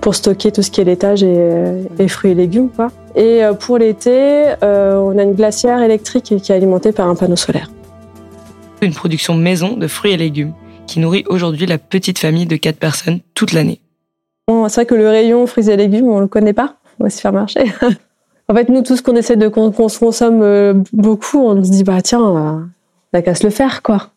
pour 0.00 0.14
stocker 0.16 0.50
tout 0.50 0.62
ce 0.62 0.72
qui 0.72 0.80
est 0.80 0.84
laitage 0.84 1.22
et, 1.22 1.86
et 2.00 2.08
fruits 2.08 2.32
et 2.32 2.34
légumes 2.34 2.68
quoi. 2.74 2.90
Et 3.16 3.44
euh, 3.44 3.54
pour 3.54 3.78
l'été, 3.78 4.54
euh, 4.62 4.96
on 4.96 5.16
a 5.18 5.22
une 5.22 5.34
glacière 5.34 5.80
électrique 5.80 6.24
qui 6.24 6.34
est 6.34 6.50
alimentée 6.50 6.92
par 6.92 7.08
un 7.08 7.14
panneau 7.14 7.36
solaire. 7.36 7.70
Une 8.82 8.92
production 8.92 9.34
maison 9.34 9.76
de 9.76 9.86
fruits 9.86 10.12
et 10.12 10.16
légumes, 10.16 10.52
qui 10.86 11.00
nourrit 11.00 11.24
aujourd'hui 11.28 11.66
la 11.66 11.78
petite 11.78 12.18
famille 12.18 12.46
de 12.46 12.56
4 12.56 12.76
personnes 12.76 13.20
toute 13.34 13.52
l'année. 13.52 13.80
Bon, 14.48 14.68
c'est 14.68 14.82
vrai 14.82 14.86
que 14.86 14.94
le 14.94 15.08
rayon 15.08 15.46
fruits 15.46 15.70
et 15.70 15.76
légumes, 15.76 16.08
on 16.08 16.20
le 16.20 16.26
connaît 16.26 16.52
pas 16.52 16.76
au 17.00 17.08
supermarché. 17.08 17.60
en 18.48 18.54
fait, 18.54 18.68
nous, 18.68 18.82
tout 18.82 18.96
ce 18.96 19.02
qu'on 19.02 19.16
essaie 19.16 19.36
de 19.36 19.48
qu'on 19.48 19.70
qu'on 19.70 19.88
se 19.88 19.98
consomme 19.98 20.42
euh, 20.42 20.74
beaucoup, 20.92 21.38
on 21.38 21.62
se 21.64 21.70
dit 21.70 21.84
bah 21.84 22.02
tiens, 22.02 22.20
on 22.20 22.36
a, 22.36 22.62
on 23.12 23.22
qu'à 23.22 23.34
se 23.34 23.44
le 23.44 23.50
faire 23.50 23.82
quoi. 23.82 24.10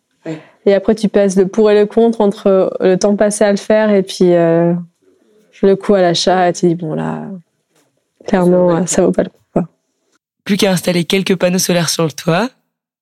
Et 0.65 0.73
après, 0.73 0.95
tu 0.95 1.07
passes 1.07 1.37
le 1.37 1.47
pour 1.47 1.71
et 1.71 1.79
le 1.79 1.85
contre 1.85 2.19
entre 2.19 2.75
le 2.81 2.97
temps 2.97 3.15
passé 3.15 3.45
à 3.45 3.51
le 3.51 3.57
faire 3.57 3.89
et 3.89 4.03
puis 4.03 4.33
euh, 4.33 4.73
le 5.61 5.75
coût 5.75 5.93
à 5.93 6.01
l'achat. 6.01 6.49
Et 6.49 6.53
tu 6.53 6.67
dis, 6.67 6.75
bon, 6.75 6.93
là, 6.93 7.21
clairement, 8.27 8.85
ça 8.85 9.01
vaut 9.03 9.11
pas 9.11 9.23
le 9.23 9.29
coup. 9.29 9.41
Quoi. 9.53 9.63
Plus 10.43 10.57
qu'à 10.57 10.71
installer 10.71 11.05
quelques 11.05 11.35
panneaux 11.35 11.59
solaires 11.59 11.89
sur 11.89 12.03
le 12.03 12.11
toit, 12.11 12.49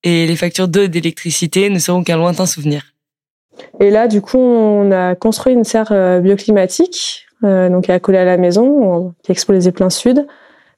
et 0.03 0.27
les 0.27 0.35
factures 0.35 0.67
d'eau 0.67 0.83
et 0.83 0.87
d'électricité 0.87 1.69
ne 1.69 1.79
seront 1.79 2.03
qu'un 2.03 2.17
lointain 2.17 2.45
souvenir. 2.45 2.83
Et 3.79 3.89
là, 3.89 4.07
du 4.07 4.21
coup, 4.21 4.37
on 4.37 4.91
a 4.91 5.15
construit 5.15 5.53
une 5.53 5.63
serre 5.63 5.91
euh, 5.91 6.19
bioclimatique, 6.19 7.25
euh, 7.43 7.69
donc 7.69 7.89
elle 7.89 7.95
a 7.95 7.99
collé 7.99 8.17
à 8.17 8.25
la 8.25 8.37
maison, 8.37 9.13
qui 9.23 9.31
exposée 9.31 9.71
plein 9.71 9.89
sud. 9.89 10.25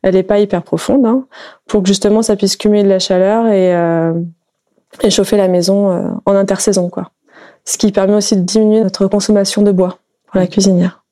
Elle 0.03 0.15
n'est 0.15 0.23
pas 0.23 0.39
hyper 0.39 0.63
profonde, 0.63 1.05
hein, 1.05 1.25
pour 1.67 1.81
que 1.81 1.87
justement 1.87 2.21
ça 2.21 2.35
puisse 2.35 2.55
cumuler 2.55 2.83
de 2.83 2.89
la 2.89 2.99
chaleur 2.99 3.47
et, 3.47 3.75
euh, 3.75 4.13
et 5.01 5.09
chauffer 5.09 5.37
la 5.37 5.47
maison 5.47 5.91
euh, 5.91 6.07
en 6.25 6.35
intersaison, 6.35 6.89
quoi. 6.89 7.11
Ce 7.65 7.77
qui 7.77 7.91
permet 7.91 8.13
aussi 8.13 8.35
de 8.35 8.41
diminuer 8.41 8.81
notre 8.81 9.07
consommation 9.07 9.61
de 9.61 9.71
bois 9.71 9.99
pour 10.27 10.39
la 10.39 10.47
cuisinière. 10.47 11.03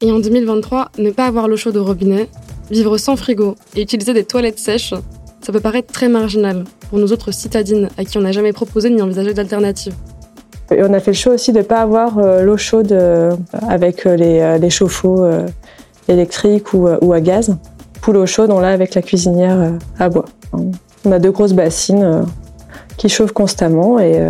Et 0.00 0.10
en 0.10 0.18
2023, 0.18 0.90
ne 0.98 1.10
pas 1.10 1.26
avoir 1.26 1.46
l'eau 1.46 1.56
chaude 1.56 1.76
au 1.76 1.84
robinet, 1.84 2.28
vivre 2.68 2.98
sans 2.98 3.14
frigo 3.14 3.54
et 3.76 3.82
utiliser 3.82 4.12
des 4.12 4.24
toilettes 4.24 4.58
sèches, 4.58 4.92
ça 5.40 5.52
peut 5.52 5.60
paraître 5.60 5.92
très 5.92 6.08
marginal 6.08 6.64
pour 6.90 6.98
nous 6.98 7.12
autres 7.12 7.32
citadines 7.32 7.88
à 7.96 8.04
qui 8.04 8.18
on 8.18 8.22
n'a 8.22 8.32
jamais 8.32 8.52
proposé 8.52 8.90
ni 8.90 9.00
envisagé 9.00 9.34
d'alternative. 9.34 9.94
Et 10.72 10.82
on 10.82 10.92
a 10.92 10.98
fait 10.98 11.12
le 11.12 11.16
choix 11.16 11.34
aussi 11.34 11.52
de 11.52 11.58
ne 11.58 11.62
pas 11.62 11.80
avoir 11.80 12.18
euh, 12.18 12.42
l'eau 12.42 12.56
chaude 12.56 12.90
euh, 12.90 13.36
avec 13.68 14.04
euh, 14.06 14.16
les, 14.58 14.70
chauffe-eau 14.70 15.24
électriques 16.08 16.74
ou, 16.74 16.88
ou, 17.00 17.12
à 17.12 17.20
gaz. 17.20 17.56
Pour 18.00 18.14
l'eau 18.14 18.26
chaude, 18.26 18.50
on 18.50 18.58
l'a 18.58 18.70
avec 18.70 18.96
la 18.96 19.02
cuisinière 19.02 19.74
à 20.00 20.08
bois. 20.08 20.24
On 21.04 21.12
a 21.12 21.20
deux 21.20 21.30
grosses 21.30 21.52
bassines 21.52 22.26
qui 22.96 23.08
chauffent 23.08 23.32
constamment 23.32 24.00
et, 24.00 24.28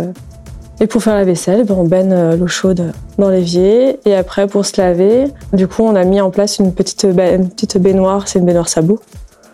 et 0.79 0.87
pour 0.87 1.01
faire 1.01 1.15
la 1.15 1.23
vaisselle, 1.23 1.63
ben, 1.63 1.75
on 1.77 1.85
baigne 1.85 2.35
l'eau 2.37 2.47
chaude 2.47 2.91
dans 3.17 3.29
l'évier 3.29 3.97
et 4.05 4.15
après 4.15 4.47
pour 4.47 4.65
se 4.65 4.79
laver, 4.79 5.25
du 5.53 5.67
coup 5.67 5.83
on 5.83 5.95
a 5.95 6.03
mis 6.03 6.19
en 6.19 6.31
place 6.31 6.59
une 6.59 6.73
petite, 6.73 7.03
une 7.05 7.49
petite 7.49 7.77
baignoire, 7.77 8.27
c'est 8.27 8.39
une 8.39 8.45
baignoire 8.45 8.67
sabot. 8.67 8.99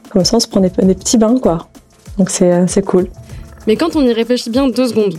Comme 0.10 0.26
ça 0.26 0.38
on 0.38 0.40
se 0.40 0.48
prend 0.48 0.60
des, 0.60 0.70
des 0.70 0.96
petits 0.96 1.18
bains 1.18 1.38
quoi. 1.40 1.68
Donc 2.18 2.30
c'est 2.30 2.86
cool. 2.86 3.08
Mais 3.68 3.76
quand 3.76 3.96
on 3.96 4.02
y 4.02 4.14
réfléchit 4.14 4.50
bien 4.50 4.68
deux 4.68 4.88
secondes, 4.88 5.16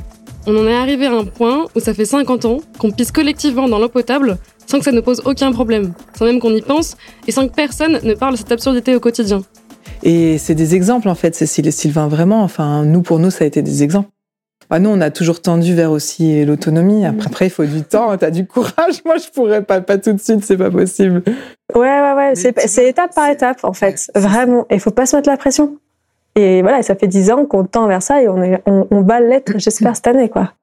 on 0.47 0.57
en 0.57 0.67
est 0.67 0.75
arrivé 0.75 1.07
à 1.07 1.13
un 1.13 1.25
point 1.25 1.67
où 1.77 1.81
ça 1.81 1.95
fait 1.95 2.05
50 2.05 2.45
ans 2.47 2.59
qu'on 2.79 2.91
pisse 2.91 3.13
collectivement 3.13 3.69
dans 3.69 3.79
l'eau 3.79 3.89
potable 3.89 4.39
sans 4.67 4.79
que 4.79 4.85
ça 4.85 4.93
ne 4.93 5.01
pose 5.01 5.23
aucun 5.25 5.53
problème, 5.53 5.93
sans 6.19 6.25
même 6.25 6.41
qu'on 6.41 6.55
y 6.55 6.63
pense 6.63 6.97
et 7.29 7.33
sans 7.33 7.47
que 7.47 7.55
personne 7.55 8.01
ne 8.03 8.15
parle 8.15 8.33
de 8.33 8.39
cette 8.39 8.51
absurdité 8.51 8.97
au 8.97 9.01
quotidien. 9.01 9.43
Et 10.03 10.39
c'est 10.39 10.55
des 10.55 10.75
exemples 10.75 11.09
en 11.09 11.15
fait, 11.15 11.35
Cécile 11.35 11.69
et 11.69 11.71
Sylvain, 11.71 12.09
vraiment. 12.09 12.43
Enfin, 12.43 12.85
nous, 12.85 13.03
pour 13.03 13.19
nous, 13.19 13.31
ça 13.31 13.45
a 13.45 13.47
été 13.47 13.63
des 13.63 13.83
exemples. 13.83 14.09
Bah, 14.73 14.79
nous, 14.79 14.89
on 14.89 15.03
a 15.03 15.11
toujours 15.11 15.43
tendu 15.43 15.75
vers 15.75 15.91
aussi 15.91 16.47
l'autonomie. 16.47 17.05
Après, 17.05 17.27
après, 17.27 17.47
il 17.49 17.51
faut 17.51 17.67
du 17.67 17.83
temps, 17.83 18.17
t'as 18.17 18.31
du 18.31 18.47
courage. 18.47 19.03
Moi, 19.05 19.19
je 19.19 19.29
pourrais 19.29 19.63
pas, 19.63 19.83
pas 19.83 19.99
tout 19.99 20.15
de 20.15 20.19
suite, 20.19 20.43
c'est 20.47 20.57
pas 20.57 20.71
possible. 20.71 21.23
Ouais, 21.75 22.01
ouais, 22.01 22.15
ouais. 22.15 22.33
C'est 22.35 22.89
étape 22.89 23.15
par 23.15 23.29
étape, 23.29 23.65
en 23.65 23.75
fait. 23.75 24.11
Vraiment. 24.15 24.65
Il 24.71 24.81
faut 24.81 24.91
pas 24.91 25.05
se 25.05 25.15
mettre 25.15 25.29
la 25.29 25.37
pression. 25.37 25.77
Et 26.37 26.63
voilà, 26.63 26.83
ça 26.83 26.95
fait 26.95 27.07
dix 27.07 27.31
ans 27.31 27.45
qu'on 27.45 27.65
tend 27.65 27.87
vers 27.87 28.03
ça 28.03 28.23
et 28.23 28.29
on, 28.29 28.43
est, 28.43 28.63
on, 28.65 28.87
on 28.91 29.03
va 29.03 29.21
l'être, 29.21 29.53
j'espère, 29.59 29.95
cette 29.95 30.07
année, 30.07 30.31
quoi. 30.31 30.55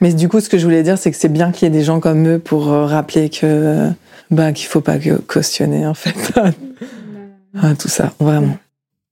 Mais 0.00 0.14
du 0.14 0.30
coup, 0.30 0.40
ce 0.40 0.48
que 0.48 0.56
je 0.56 0.64
voulais 0.64 0.82
dire, 0.82 0.96
c'est 0.96 1.10
que 1.10 1.18
c'est 1.18 1.28
bien 1.28 1.52
qu'il 1.52 1.66
y 1.66 1.70
ait 1.70 1.78
des 1.78 1.84
gens 1.84 2.00
comme 2.00 2.26
eux 2.26 2.38
pour 2.38 2.72
euh, 2.72 2.86
rappeler 2.86 3.28
que 3.28 3.90
ben 4.30 4.54
qu'il 4.54 4.66
faut 4.66 4.80
pas 4.80 4.96
cautionner 5.26 5.86
en 5.86 5.94
fait 5.94 6.14
tout 7.78 7.88
ça, 7.88 8.14
vraiment. 8.18 8.56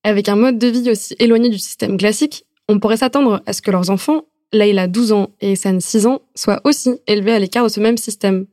Avec 0.03 0.31
un 0.31 0.37
mode 0.37 0.57
de 0.57 0.69
vie 0.69 0.91
aussi 0.91 1.15
éloigné 1.19 1.51
du 1.51 1.59
système 1.59 1.99
classique, 1.99 2.47
on 2.69 2.79
pourrait 2.79 2.97
s'attendre 2.97 3.43
à 3.47 3.53
ce 3.53 3.63
que 3.63 3.71
leurs 3.71 3.91
enfants, 3.91 4.23
Leïla 4.53 4.87
12 4.87 5.13
ans 5.13 5.31
et 5.41 5.53
Essan 5.53 5.81
6 5.81 6.07
ans, 6.07 6.21
soient 6.35 6.61
aussi 6.65 7.01
élevés 7.07 7.33
à 7.33 7.39
l'écart 7.39 7.65
de 7.65 7.69
ce 7.69 7.81
même 7.81 7.97
système. 7.97 8.47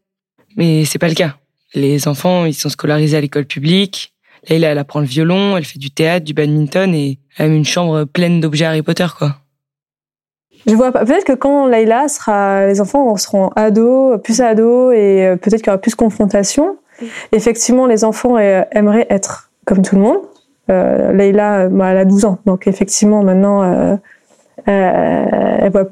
Mais 0.57 0.85
c'est 0.85 0.99
pas 0.99 1.07
le 1.07 1.15
cas. 1.15 1.35
Les 1.73 2.07
enfants, 2.07 2.45
ils 2.45 2.53
sont 2.53 2.69
scolarisés 2.69 3.17
à 3.17 3.21
l'école 3.21 3.45
publique. 3.45 4.13
Leïla, 4.49 4.69
elle 4.69 4.77
apprend 4.77 4.99
le 4.99 5.05
violon, 5.05 5.55
elle 5.55 5.65
fait 5.65 5.79
du 5.79 5.91
théâtre, 5.91 6.25
du 6.25 6.33
badminton 6.33 6.93
et 6.93 7.19
elle 7.37 7.51
a 7.51 7.53
une 7.53 7.65
chambre 7.65 8.05
pleine 8.05 8.39
d'objets 8.39 8.65
Harry 8.65 8.81
Potter, 8.81 9.07
quoi. 9.17 9.37
Je 10.67 10.75
vois 10.75 10.91
pas. 10.91 11.05
Peut-être 11.05 11.25
que 11.25 11.33
quand 11.33 11.67
Layla 11.67 12.07
sera, 12.07 12.67
les 12.67 12.81
enfants 12.81 13.15
seront 13.17 13.49
ados, 13.55 14.19
plus 14.23 14.41
ados, 14.41 14.93
et 14.93 15.25
euh, 15.25 15.35
peut-être 15.35 15.61
qu'il 15.61 15.67
y 15.67 15.69
aura 15.69 15.81
plus 15.81 15.91
de 15.91 15.95
confrontation. 15.95 16.77
Effectivement, 17.31 17.87
les 17.87 18.03
enfants 18.03 18.37
euh, 18.37 18.61
aimeraient 18.71 19.07
être 19.09 19.51
comme 19.65 19.81
tout 19.81 19.95
le 19.95 20.01
monde. 20.01 20.19
Euh, 20.71 21.69
bah, 21.69 21.91
elle 21.91 21.97
a 21.97 22.05
12 22.05 22.25
ans, 22.25 22.37
donc 22.45 22.67
effectivement, 22.67 23.23
maintenant, 23.23 23.63
euh, 23.63 23.95
euh, 24.67 25.25
elle 25.59 25.71
voit 25.71 25.87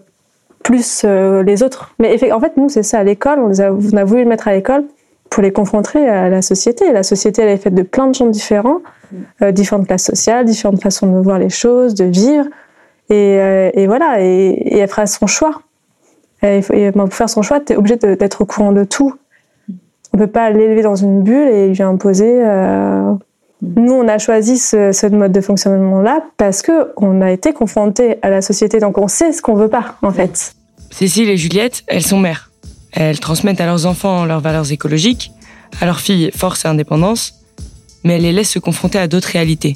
plus 0.63 1.03
les 1.03 1.63
autres. 1.63 1.93
Mais 1.99 2.31
en 2.31 2.39
fait, 2.39 2.55
nous, 2.57 2.69
c'est 2.69 2.83
ça. 2.83 2.99
À 2.99 3.03
l'école, 3.03 3.39
on, 3.39 3.59
a, 3.59 4.03
voulu 4.03 4.23
le 4.23 4.29
mettre 4.29 4.47
à 4.47 4.53
l'école 4.53 4.83
pour 5.29 5.41
les 5.41 5.51
confronter 5.51 6.07
à 6.07 6.29
la 6.29 6.41
société. 6.41 6.91
La 6.91 7.03
société, 7.03 7.41
elle 7.41 7.49
est 7.49 7.57
faite 7.57 7.73
de 7.73 7.81
plein 7.81 8.07
de 8.07 8.13
gens 8.13 8.27
différents, 8.27 8.79
différentes 9.51 9.87
classes 9.87 10.05
sociales, 10.05 10.45
différentes 10.45 10.81
façons 10.81 11.07
de 11.07 11.19
voir 11.19 11.39
les 11.39 11.49
choses, 11.49 11.95
de 11.95 12.05
vivre. 12.05 12.45
Et, 13.09 13.85
voilà, 13.87 14.21
et, 14.21 14.77
elle 14.77 14.87
fera 14.87 15.07
son 15.07 15.27
choix. 15.27 15.61
Et, 16.43 16.61
et 16.73 16.91
pour 16.91 17.13
faire 17.13 17.29
son 17.29 17.41
choix, 17.41 17.59
tu 17.59 17.73
es 17.73 17.75
obligé 17.75 17.95
d'être 17.95 18.41
au 18.41 18.45
courant 18.45 18.71
de 18.71 18.83
tout. 18.83 19.15
On 20.13 20.17
peut 20.17 20.27
pas 20.27 20.51
l'élever 20.51 20.83
dans 20.83 20.95
une 20.95 21.23
bulle 21.23 21.47
et 21.47 21.69
lui 21.69 21.83
imposer. 21.83 22.43
Nous, 23.61 23.91
on 23.91 24.07
a 24.07 24.17
choisi 24.17 24.57
ce, 24.57 24.91
ce 24.91 25.05
mode 25.07 25.31
de 25.31 25.41
fonctionnement-là 25.41 26.21
parce 26.37 26.61
que 26.61 26.91
on 26.97 27.21
a 27.21 27.31
été 27.31 27.51
confronté 27.51 28.17
à 28.21 28.29
la 28.29 28.41
société, 28.41 28.79
donc 28.79 28.97
on 28.97 29.07
sait 29.07 29.33
ce 29.33 29.41
qu'on 29.41 29.55
veut 29.55 29.67
pas, 29.67 29.97
en 30.01 30.11
fait. 30.11 30.53
Cécile 30.91 31.29
et 31.29 31.37
Juliette, 31.37 31.83
elles 31.87 32.03
sont 32.03 32.19
mères. 32.19 32.51
Elles 32.93 33.19
transmettent 33.19 33.61
à 33.61 33.65
leurs 33.65 33.85
enfants 33.85 34.25
leurs 34.25 34.39
valeurs 34.39 34.71
écologiques, 34.71 35.31
à 35.81 35.85
leurs 35.85 35.99
filles 35.99 36.31
force 36.35 36.65
et 36.65 36.67
indépendance, 36.67 37.35
mais 38.03 38.15
elles 38.15 38.23
les 38.23 38.31
laissent 38.31 38.51
se 38.51 38.59
confronter 38.59 38.97
à 38.97 39.07
d'autres 39.07 39.29
réalités 39.29 39.75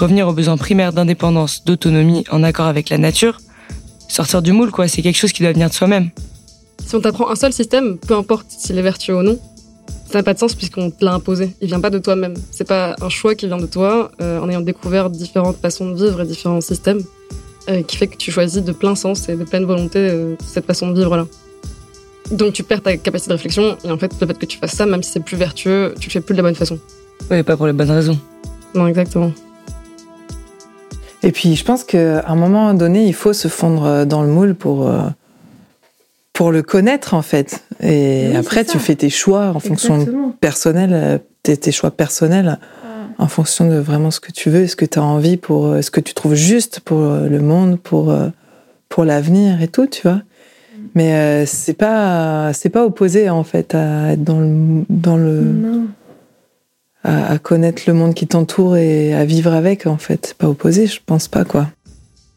revenir 0.00 0.28
aux 0.28 0.32
besoins 0.32 0.56
primaires 0.56 0.92
d'indépendance, 0.92 1.64
d'autonomie 1.64 2.24
en 2.30 2.42
accord 2.42 2.66
avec 2.66 2.88
la 2.88 2.98
nature, 2.98 3.38
sortir 4.08 4.42
du 4.42 4.52
moule, 4.52 4.70
quoi, 4.70 4.88
c'est 4.88 5.02
quelque 5.02 5.18
chose 5.18 5.32
qui 5.32 5.42
doit 5.42 5.52
venir 5.52 5.68
de 5.68 5.74
soi-même. 5.74 6.10
Si 6.86 6.96
on 6.96 7.00
t'apprend 7.00 7.30
un 7.30 7.36
seul 7.36 7.52
système, 7.52 7.98
peu 7.98 8.14
importe 8.14 8.46
s'il 8.48 8.78
est 8.78 8.82
vertueux 8.82 9.16
ou 9.16 9.22
non, 9.22 9.38
ça 10.10 10.18
n'a 10.18 10.22
pas 10.24 10.34
de 10.34 10.38
sens 10.40 10.56
puisqu'on 10.56 10.90
te 10.90 11.04
l'a 11.04 11.14
imposé. 11.14 11.54
Il 11.60 11.68
vient 11.68 11.80
pas 11.80 11.90
de 11.90 11.98
toi-même. 11.98 12.34
C'est 12.50 12.66
pas 12.66 12.96
un 13.00 13.08
choix 13.08 13.36
qui 13.36 13.46
vient 13.46 13.58
de 13.58 13.66
toi 13.66 14.10
euh, 14.20 14.40
en 14.40 14.48
ayant 14.48 14.60
découvert 14.60 15.08
différentes 15.08 15.56
façons 15.58 15.90
de 15.90 15.94
vivre 15.94 16.20
et 16.20 16.26
différents 16.26 16.60
systèmes 16.60 17.00
euh, 17.68 17.82
qui 17.82 17.96
fait 17.96 18.08
que 18.08 18.16
tu 18.16 18.32
choisis 18.32 18.62
de 18.62 18.72
plein 18.72 18.96
sens 18.96 19.28
et 19.28 19.36
de 19.36 19.44
pleine 19.44 19.64
volonté 19.64 19.98
euh, 19.98 20.34
cette 20.44 20.66
façon 20.66 20.88
de 20.88 20.98
vivre 20.98 21.16
là. 21.16 21.26
Donc 22.32 22.54
tu 22.54 22.64
perds 22.64 22.82
ta 22.82 22.96
capacité 22.96 23.30
de 23.30 23.34
réflexion 23.34 23.76
et 23.84 23.90
en 23.90 23.98
fait 23.98 24.12
le 24.20 24.26
fait 24.26 24.38
que 24.38 24.46
tu 24.46 24.58
fasses 24.58 24.74
ça, 24.74 24.84
même 24.84 25.02
si 25.02 25.12
c'est 25.12 25.24
plus 25.24 25.36
vertueux, 25.36 25.94
tu 26.00 26.08
le 26.08 26.12
fais 26.12 26.20
plus 26.20 26.34
de 26.34 26.38
la 26.38 26.42
bonne 26.42 26.56
façon. 26.56 26.78
Oui, 27.30 27.44
pas 27.44 27.56
pour 27.56 27.68
les 27.68 27.72
bonnes 27.72 27.90
raisons. 27.90 28.18
Non, 28.74 28.88
exactement. 28.88 29.32
Et 31.22 31.32
puis, 31.32 31.54
je 31.54 31.64
pense 31.64 31.84
qu'à 31.84 32.24
un 32.26 32.34
moment 32.34 32.72
donné, 32.72 33.06
il 33.06 33.12
faut 33.12 33.34
se 33.34 33.48
fondre 33.48 34.06
dans 34.06 34.22
le 34.22 34.28
moule 34.28 34.54
pour, 34.54 34.88
euh, 34.88 35.02
pour 36.40 36.52
le 36.52 36.62
connaître, 36.62 37.12
en 37.12 37.20
fait. 37.20 37.62
Et 37.82 38.28
oui, 38.30 38.36
après, 38.36 38.64
tu 38.64 38.78
fais 38.78 38.94
tes 38.94 39.10
choix 39.10 39.52
en 39.54 39.60
fonction 39.60 40.32
personnelle, 40.40 41.20
tes, 41.42 41.54
tes 41.58 41.70
choix 41.70 41.90
personnels, 41.90 42.58
en 43.18 43.28
fonction 43.28 43.68
de 43.68 43.74
vraiment 43.74 44.10
ce 44.10 44.20
que 44.20 44.32
tu 44.32 44.48
veux, 44.48 44.66
ce 44.66 44.74
que 44.74 44.86
tu 44.86 44.98
as 44.98 45.02
envie, 45.02 45.36
pour 45.36 45.66
euh, 45.66 45.82
ce 45.82 45.90
que 45.90 46.00
tu 46.00 46.14
trouves 46.14 46.36
juste 46.36 46.80
pour 46.80 47.00
euh, 47.00 47.28
le 47.28 47.40
monde, 47.40 47.78
pour, 47.78 48.16
pour 48.88 49.04
l'avenir 49.04 49.60
et 49.60 49.68
tout, 49.68 49.86
tu 49.86 50.00
vois. 50.00 50.22
Mais 50.94 51.12
euh, 51.12 51.44
c'est 51.44 51.74
pas 51.74 52.54
c'est 52.54 52.70
pas 52.70 52.86
opposé 52.86 53.28
en 53.28 53.44
fait 53.44 53.74
à 53.74 54.12
être 54.12 54.24
dans 54.24 54.40
le 54.40 54.84
dans 54.88 55.18
le 55.18 55.40
non 55.42 55.88
à, 57.04 57.38
connaître 57.38 57.82
le 57.86 57.94
monde 57.94 58.14
qui 58.14 58.26
t'entoure 58.26 58.76
et 58.76 59.14
à 59.14 59.24
vivre 59.24 59.52
avec, 59.52 59.86
en 59.86 59.96
fait. 59.96 60.34
Pas 60.38 60.48
opposé, 60.48 60.86
je 60.86 61.00
pense 61.04 61.28
pas, 61.28 61.44
quoi. 61.44 61.68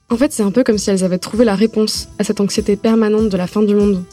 En 0.10 0.18
fait, 0.18 0.32
c'est 0.32 0.44
un 0.44 0.52
peu 0.52 0.64
comme 0.64 0.78
si 0.78 0.90
elles 0.90 1.04
avaient 1.04 1.18
trouvé 1.18 1.46
la 1.46 1.56
réponse 1.56 2.10
à 2.20 2.24
cette 2.24 2.42
anxiété 2.42 2.76
permanente 2.76 3.30
de 3.30 3.38
la 3.38 3.48
fin 3.48 3.64
du 3.64 3.76
monde. 3.76 4.04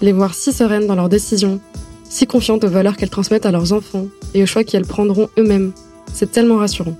Les 0.00 0.12
voir 0.12 0.34
si 0.34 0.52
sereines 0.52 0.86
dans 0.86 0.94
leurs 0.94 1.08
décisions, 1.08 1.60
si 2.04 2.26
confiantes 2.26 2.64
aux 2.64 2.68
valeurs 2.68 2.96
qu'elles 2.96 3.10
transmettent 3.10 3.46
à 3.46 3.52
leurs 3.52 3.72
enfants 3.72 4.06
et 4.34 4.42
aux 4.42 4.46
choix 4.46 4.64
qu'elles 4.64 4.86
prendront 4.86 5.28
eux-mêmes. 5.38 5.72
C'est 6.12 6.32
tellement 6.32 6.56
rassurant. 6.56 6.96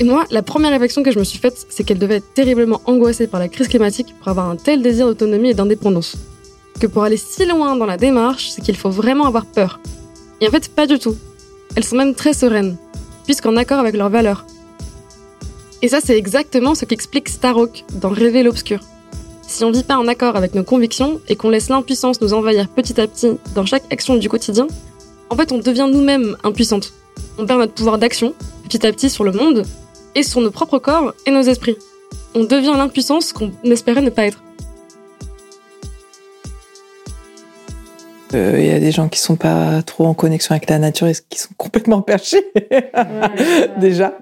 Et 0.00 0.04
moi, 0.04 0.24
la 0.30 0.42
première 0.42 0.70
réflexion 0.70 1.02
que 1.02 1.12
je 1.12 1.18
me 1.18 1.24
suis 1.24 1.38
faite, 1.38 1.66
c'est 1.68 1.84
qu'elles 1.84 1.98
devaient 1.98 2.16
être 2.16 2.34
terriblement 2.34 2.80
angoissées 2.86 3.26
par 3.26 3.40
la 3.40 3.48
crise 3.48 3.68
climatique 3.68 4.14
pour 4.18 4.28
avoir 4.28 4.50
un 4.50 4.56
tel 4.56 4.82
désir 4.82 5.06
d'autonomie 5.06 5.50
et 5.50 5.54
d'indépendance. 5.54 6.16
Que 6.80 6.86
pour 6.86 7.04
aller 7.04 7.16
si 7.16 7.44
loin 7.46 7.76
dans 7.76 7.86
la 7.86 7.96
démarche, 7.96 8.50
c'est 8.50 8.62
qu'il 8.62 8.76
faut 8.76 8.90
vraiment 8.90 9.26
avoir 9.26 9.46
peur. 9.46 9.80
Et 10.40 10.48
en 10.48 10.50
fait, 10.50 10.68
pas 10.74 10.86
du 10.86 10.98
tout. 10.98 11.16
Elles 11.76 11.84
sont 11.84 11.96
même 11.96 12.14
très 12.14 12.32
sereines, 12.32 12.76
puisqu'en 13.24 13.56
accord 13.56 13.78
avec 13.78 13.94
leurs 13.94 14.10
valeurs. 14.10 14.46
Et 15.82 15.88
ça, 15.88 15.98
c'est 16.02 16.16
exactement 16.16 16.76
ce 16.76 16.84
qu'explique 16.84 17.28
Starhawk 17.28 17.84
dans 17.94 18.08
Rêver 18.08 18.44
l'obscur. 18.44 18.78
Si 19.42 19.64
on 19.64 19.70
ne 19.70 19.74
vit 19.74 19.82
pas 19.82 19.98
en 19.98 20.06
accord 20.06 20.36
avec 20.36 20.54
nos 20.54 20.62
convictions 20.62 21.20
et 21.28 21.34
qu'on 21.34 21.50
laisse 21.50 21.68
l'impuissance 21.68 22.20
nous 22.20 22.34
envahir 22.34 22.68
petit 22.68 23.00
à 23.00 23.06
petit 23.08 23.32
dans 23.56 23.66
chaque 23.66 23.82
action 23.92 24.14
du 24.14 24.28
quotidien, 24.28 24.68
en 25.28 25.36
fait, 25.36 25.50
on 25.50 25.58
devient 25.58 25.88
nous-mêmes 25.92 26.36
impuissantes. 26.44 26.92
On 27.36 27.46
perd 27.46 27.58
notre 27.58 27.74
pouvoir 27.74 27.98
d'action, 27.98 28.32
petit 28.62 28.86
à 28.86 28.92
petit, 28.92 29.10
sur 29.10 29.24
le 29.24 29.32
monde, 29.32 29.64
et 30.14 30.22
sur 30.22 30.40
nos 30.40 30.52
propres 30.52 30.78
corps 30.78 31.14
et 31.26 31.32
nos 31.32 31.42
esprits. 31.42 31.76
On 32.34 32.44
devient 32.44 32.74
l'impuissance 32.76 33.32
qu'on 33.32 33.50
espérait 33.64 34.02
ne 34.02 34.10
pas 34.10 34.26
être. 34.26 34.42
Il 38.34 38.64
y 38.64 38.70
a 38.70 38.80
des 38.80 38.92
gens 38.92 39.08
qui 39.08 39.20
sont 39.20 39.36
pas 39.36 39.82
trop 39.82 40.06
en 40.06 40.14
connexion 40.14 40.54
avec 40.54 40.70
la 40.70 40.78
nature 40.78 41.08
et 41.08 41.14
qui 41.28 41.38
sont 41.38 41.50
complètement 41.56 42.02
perchés. 42.02 42.44
Déjà. 43.78 44.14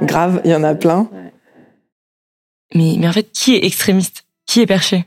Grave, 0.00 0.40
il 0.44 0.50
y 0.50 0.54
en 0.54 0.64
a 0.64 0.74
plein. 0.74 1.08
Mais, 2.74 2.96
mais 2.98 3.08
en 3.08 3.12
fait, 3.12 3.30
qui 3.32 3.54
est 3.54 3.64
extrémiste? 3.64 4.24
Qui 4.46 4.60
est 4.60 4.66
perché? 4.66 5.04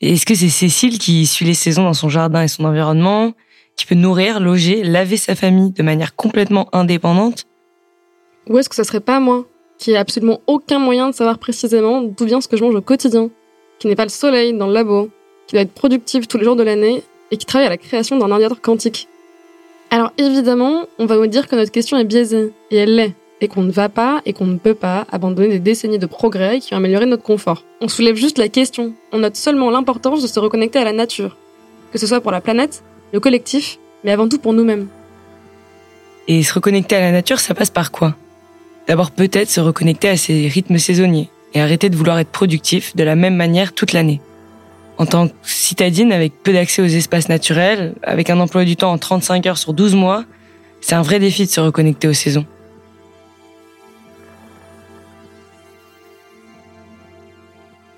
Est-ce 0.00 0.26
que 0.26 0.34
c'est 0.34 0.50
Cécile 0.50 0.98
qui 0.98 1.26
suit 1.26 1.46
les 1.46 1.54
saisons 1.54 1.84
dans 1.84 1.94
son 1.94 2.08
jardin 2.08 2.42
et 2.42 2.48
son 2.48 2.64
environnement, 2.64 3.32
qui 3.76 3.86
peut 3.86 3.94
nourrir, 3.94 4.40
loger, 4.40 4.82
laver 4.82 5.16
sa 5.16 5.34
famille 5.34 5.70
de 5.70 5.82
manière 5.82 6.14
complètement 6.14 6.68
indépendante? 6.74 7.44
Ou 8.48 8.58
est-ce 8.58 8.68
que 8.68 8.74
ce 8.74 8.84
serait 8.84 9.00
pas 9.00 9.20
moi, 9.20 9.46
qui 9.78 9.92
ai 9.92 9.96
absolument 9.96 10.40
aucun 10.46 10.78
moyen 10.78 11.08
de 11.08 11.14
savoir 11.14 11.38
précisément 11.38 12.02
d'où 12.02 12.26
vient 12.26 12.40
ce 12.40 12.48
que 12.48 12.56
je 12.56 12.64
mange 12.64 12.74
au 12.74 12.82
quotidien, 12.82 13.30
qui 13.78 13.88
n'est 13.88 13.96
pas 13.96 14.04
le 14.04 14.10
soleil 14.10 14.52
dans 14.52 14.66
le 14.66 14.74
labo, 14.74 15.10
qui 15.46 15.54
doit 15.54 15.62
être 15.62 15.72
productive 15.72 16.26
tous 16.26 16.38
les 16.38 16.44
jours 16.44 16.56
de 16.56 16.62
l'année 16.62 17.02
et 17.30 17.36
qui 17.36 17.46
travaille 17.46 17.66
à 17.66 17.70
la 17.70 17.76
création 17.76 18.18
d'un 18.18 18.30
ordinateur 18.30 18.60
quantique? 18.60 19.08
Alors 19.90 20.12
évidemment, 20.18 20.86
on 20.98 21.06
va 21.06 21.16
vous 21.16 21.26
dire 21.26 21.48
que 21.48 21.56
notre 21.56 21.72
question 21.72 21.96
est 21.96 22.04
biaisée, 22.04 22.52
et 22.70 22.76
elle 22.76 22.96
l'est, 22.96 23.14
et 23.40 23.48
qu'on 23.48 23.62
ne 23.62 23.70
va 23.70 23.88
pas 23.88 24.22
et 24.24 24.32
qu'on 24.32 24.46
ne 24.46 24.58
peut 24.58 24.74
pas 24.74 25.06
abandonner 25.10 25.48
des 25.48 25.58
décennies 25.58 25.98
de 25.98 26.06
progrès 26.06 26.60
qui 26.60 26.74
ont 26.74 26.78
amélioré 26.78 27.06
notre 27.06 27.22
confort. 27.22 27.64
On 27.80 27.88
soulève 27.88 28.16
juste 28.16 28.38
la 28.38 28.48
question, 28.48 28.94
on 29.12 29.18
note 29.18 29.36
seulement 29.36 29.70
l'importance 29.70 30.22
de 30.22 30.26
se 30.26 30.40
reconnecter 30.40 30.78
à 30.78 30.84
la 30.84 30.92
nature, 30.92 31.36
que 31.92 31.98
ce 31.98 32.06
soit 32.06 32.20
pour 32.20 32.32
la 32.32 32.40
planète, 32.40 32.82
le 33.12 33.20
collectif, 33.20 33.78
mais 34.04 34.12
avant 34.12 34.28
tout 34.28 34.38
pour 34.38 34.52
nous-mêmes. 34.52 34.88
Et 36.28 36.42
se 36.42 36.54
reconnecter 36.54 36.96
à 36.96 37.00
la 37.00 37.12
nature, 37.12 37.38
ça 37.38 37.54
passe 37.54 37.70
par 37.70 37.92
quoi? 37.92 38.14
D'abord 38.88 39.10
peut-être 39.10 39.50
se 39.50 39.60
reconnecter 39.60 40.08
à 40.08 40.16
ses 40.16 40.48
rythmes 40.48 40.78
saisonniers 40.78 41.28
et 41.54 41.60
arrêter 41.60 41.88
de 41.88 41.96
vouloir 41.96 42.18
être 42.18 42.30
productif 42.30 42.96
de 42.96 43.04
la 43.04 43.16
même 43.16 43.36
manière 43.36 43.72
toute 43.72 43.92
l'année. 43.92 44.20
En 44.98 45.06
tant 45.06 45.28
que 45.28 45.34
citadine 45.42 46.10
avec 46.10 46.32
peu 46.42 46.52
d'accès 46.52 46.82
aux 46.82 46.86
espaces 46.86 47.28
naturels, 47.28 47.94
avec 48.02 48.30
un 48.30 48.40
emploi 48.40 48.64
du 48.64 48.76
temps 48.76 48.92
en 48.92 48.98
35 48.98 49.46
heures 49.46 49.58
sur 49.58 49.74
12 49.74 49.94
mois, 49.94 50.24
c'est 50.80 50.94
un 50.94 51.02
vrai 51.02 51.18
défi 51.18 51.46
de 51.46 51.50
se 51.50 51.60
reconnecter 51.60 52.08
aux 52.08 52.12
saisons. 52.12 52.46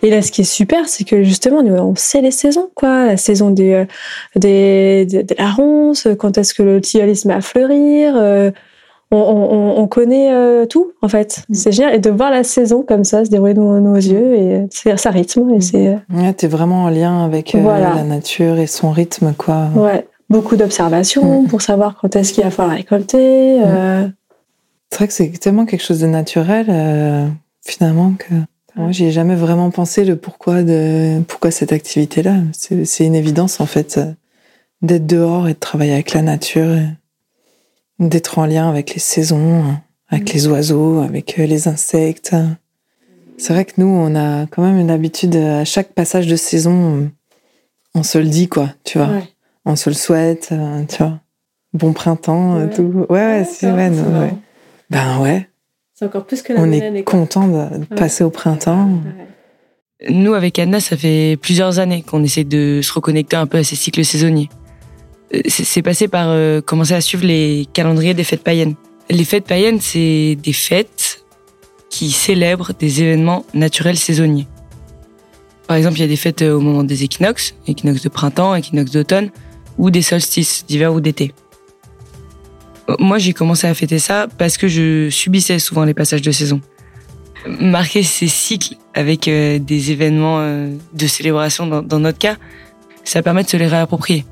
Et 0.09 0.11
là, 0.11 0.23
ce 0.23 0.33
qui 0.33 0.41
est 0.41 0.45
super, 0.45 0.89
c'est 0.89 1.05
que 1.05 1.23
justement, 1.23 1.63
nous, 1.63 1.75
on 1.75 1.95
sait 1.95 2.23
les 2.23 2.31
saisons, 2.31 2.71
quoi. 2.75 3.05
La 3.05 3.19
saison 3.19 3.51
des, 3.51 3.73
euh, 3.75 3.85
des, 4.37 5.05
des- 5.05 5.23
de 5.23 5.35
la 5.39 5.51
ronce, 5.51 6.09
quand 6.19 6.39
est-ce 6.39 6.55
que 6.55 6.63
le 6.63 6.81
tilleul 6.81 7.15
se 7.15 7.29
met 7.29 7.35
à 7.35 7.43
fleurir. 7.43 8.15
euh, 8.17 8.51
on, 9.11 9.17
on, 9.19 9.79
on 9.83 9.87
connaît 9.87 10.33
euh, 10.33 10.65
tout, 10.65 10.93
en 11.03 11.09
fait. 11.09 11.43
C'est 11.53 11.73
génial. 11.73 11.95
Et 11.95 11.99
de 11.99 12.09
voir 12.11 12.31
la 12.31 12.43
saison 12.43 12.83
comme 12.83 13.05
ça 13.05 13.23
se 13.27 13.29
dérouler 13.31 13.53
devant 13.53 13.79
nos 13.81 13.97
yeux, 13.97 14.35
et 14.35 14.67
c'est 14.71 14.97
ça 14.99 15.11
rythme. 15.11 15.51
Et 15.51 15.61
c'est, 15.61 15.89
euh, 15.89 15.97
Ouais, 16.15 16.33
t'es 16.33 16.47
vraiment 16.47 16.85
en 16.85 16.89
lien 16.89 17.23
avec 17.25 17.55
euh, 17.55 17.59
Voilà. 17.61 17.93
la 17.95 18.03
nature 18.05 18.59
et 18.59 18.67
son 18.67 18.91
rythme, 18.91 19.35
quoi. 19.37 19.69
ouais, 19.77 20.07
beaucoup 20.31 20.57
d'observations 20.57 21.45
pour 21.45 21.61
savoir 21.61 21.97
quand 22.01 22.17
est-ce 22.17 22.33
qu'il 22.33 22.45
va 22.45 22.51
falloir 22.51 22.77
récolter. 22.77 23.61
C'est 24.91 24.97
vrai 24.99 25.07
que 25.07 25.13
c'est 25.13 25.29
tellement 25.39 25.67
quelque 25.67 25.85
chose 25.85 26.01
de 26.01 26.07
naturel, 26.07 26.67
finalement, 27.67 28.13
que 28.19 28.35
moi, 28.79 28.93
j'y 28.93 29.05
ai 29.07 29.11
jamais 29.11 29.35
vraiment 29.35 29.71
pensé 29.71 30.05
le 30.05 30.17
pourquoi 30.17 30.63
de 30.63 31.21
pourquoi 31.29 31.51
cette 31.51 31.73
activité-là. 31.73 32.37
C'est 32.53 33.05
une 33.05 33.15
évidence, 33.15 33.61
en 33.61 33.67
fait, 33.67 33.99
euh, 33.99 34.13
d'être 34.83 35.07
dehors 35.07 35.49
et 35.49 35.55
de 35.55 35.59
travailler 35.59 35.93
avec 35.93 36.15
la 36.15 36.23
nature, 36.23 36.77
d'être 37.99 38.39
en 38.39 38.47
lien 38.47 38.69
avec 38.69 38.95
les 38.95 39.01
saisons, 39.01 39.65
avec 40.09 40.33
les 40.33 40.47
oiseaux, 40.47 41.01
avec 41.01 41.39
euh, 41.39 41.47
les 41.47 41.69
insectes. 41.69 42.35
C'est 43.37 43.53
vrai 43.53 43.65
que 43.65 43.73
nous, 43.79 43.87
on 43.87 44.15
a 44.17 44.47
quand 44.47 44.63
même 44.63 44.79
une 44.79 44.91
habitude, 44.91 45.37
euh, 45.37 45.61
à 45.63 45.65
chaque 45.65 45.93
passage 45.93 46.27
de 46.27 46.37
saison, 46.37 47.11
on- 47.95 48.03
se 48.05 48.19
le 48.19 48.27
dit, 48.29 48.49
quoi, 48.49 48.71
tu 48.85 48.99
vois. 48.99 49.09
Ouais. 49.09 49.25
On 49.65 49.75
se 49.75 49.91
le 49.91 49.95
souhaite, 49.95 50.53
tu 50.89 50.97
vois. 51.03 51.19
Bon 51.75 51.93
printemps, 51.93 52.57
Ouais. 52.59 52.71
tout. 52.71 53.07
Ouais, 53.11 53.27
ouais, 53.41 53.45
c'est 53.45 53.67
marrant. 53.73 54.21
ouais. 54.21 54.35
Ben 54.91 55.19
ouais, 55.21 55.48
C'est 55.99 56.05
encore 56.05 56.27
plus 56.27 56.43
que 56.43 56.53
on 56.57 56.71
est 56.71 57.03
content 57.03 57.49
de, 57.49 57.85
passer 57.97 58.23
au 58.23 58.31
printemps. 58.31 58.89
Nous, 60.09 60.33
avec 60.33 60.61
Anna, 60.61 60.79
ça 60.79 60.97
fait 60.97 61.37
plusieurs 61.43 61.81
années 61.81 62.03
qu'on 62.03 62.23
essaie 62.23 62.45
de 62.45 62.79
se 62.85 62.93
reconnecter 62.93 63.35
un 63.35 63.49
peu 63.49 63.59
à 63.59 63.65
ces 63.65 63.75
cycles 63.75 64.05
saisonniers. 64.05 64.49
Euh, 65.35 65.41
C'est 65.49 65.83
passé 65.83 66.07
par 66.07 66.29
euh, 66.29 66.61
commencer 66.61 66.95
à 66.95 67.01
suivre 67.01 67.27
les 67.27 67.67
calendriers 67.73 68.15
des 68.15 68.23
fêtes 68.23 68.45
païennes. 68.45 68.77
Les 69.11 69.25
fêtes 69.25 69.43
païennes, 69.43 69.81
c'est 69.81 70.37
des 70.41 70.53
fêtes 70.53 71.25
qui 71.91 72.13
célèbrent 72.13 72.75
des 72.79 73.03
événements 73.03 73.45
naturels 73.53 73.99
saisonniers. 73.99 74.47
Par 75.67 75.77
exemple, 75.77 75.97
il 75.97 76.03
y 76.03 76.05
a 76.05 76.09
des 76.09 76.15
fêtes 76.15 76.43
euh, 76.43 76.55
au 76.55 76.61
moment 76.61 76.85
des 76.85 77.03
équinoxes, 77.03 77.57
équinoxe 77.67 78.03
de 78.03 78.09
printemps, 78.09 78.55
équinoxe 78.55 78.93
d'automne, 78.93 79.31
ou 79.79 79.91
des 79.91 80.03
solstices 80.03 80.65
d'hiver 80.65 80.95
ou 80.95 81.01
d'été. 81.01 81.35
Moi, 82.99 83.19
j'ai 83.19 83.35
commencé 83.35 83.67
à 83.67 83.75
fêter 83.75 83.99
ça 83.99 84.29
parce 84.39 84.57
que 84.57 84.69
je 84.69 85.11
subissais 85.11 85.59
souvent 85.59 85.85
les 85.85 85.95
passages 85.95 86.23
de 86.23 86.31
saison 86.31 86.61
marquer 87.47 88.03
ces 88.03 88.29
cycles 88.29 88.75
avec 88.95 89.29
euh, 89.29 89.59
des 89.59 89.93
événements 89.93 90.39
euh, 90.41 90.75
de 90.93 91.07
célébration 91.07 91.67
dans, 91.67 91.99
notre 91.99 92.19
cas, 92.19 92.37
ça 93.05 93.23
permet 93.23 93.45
de 93.45 93.49
se 93.49 93.57
les 93.57 93.67
réapproprier, 93.67 94.25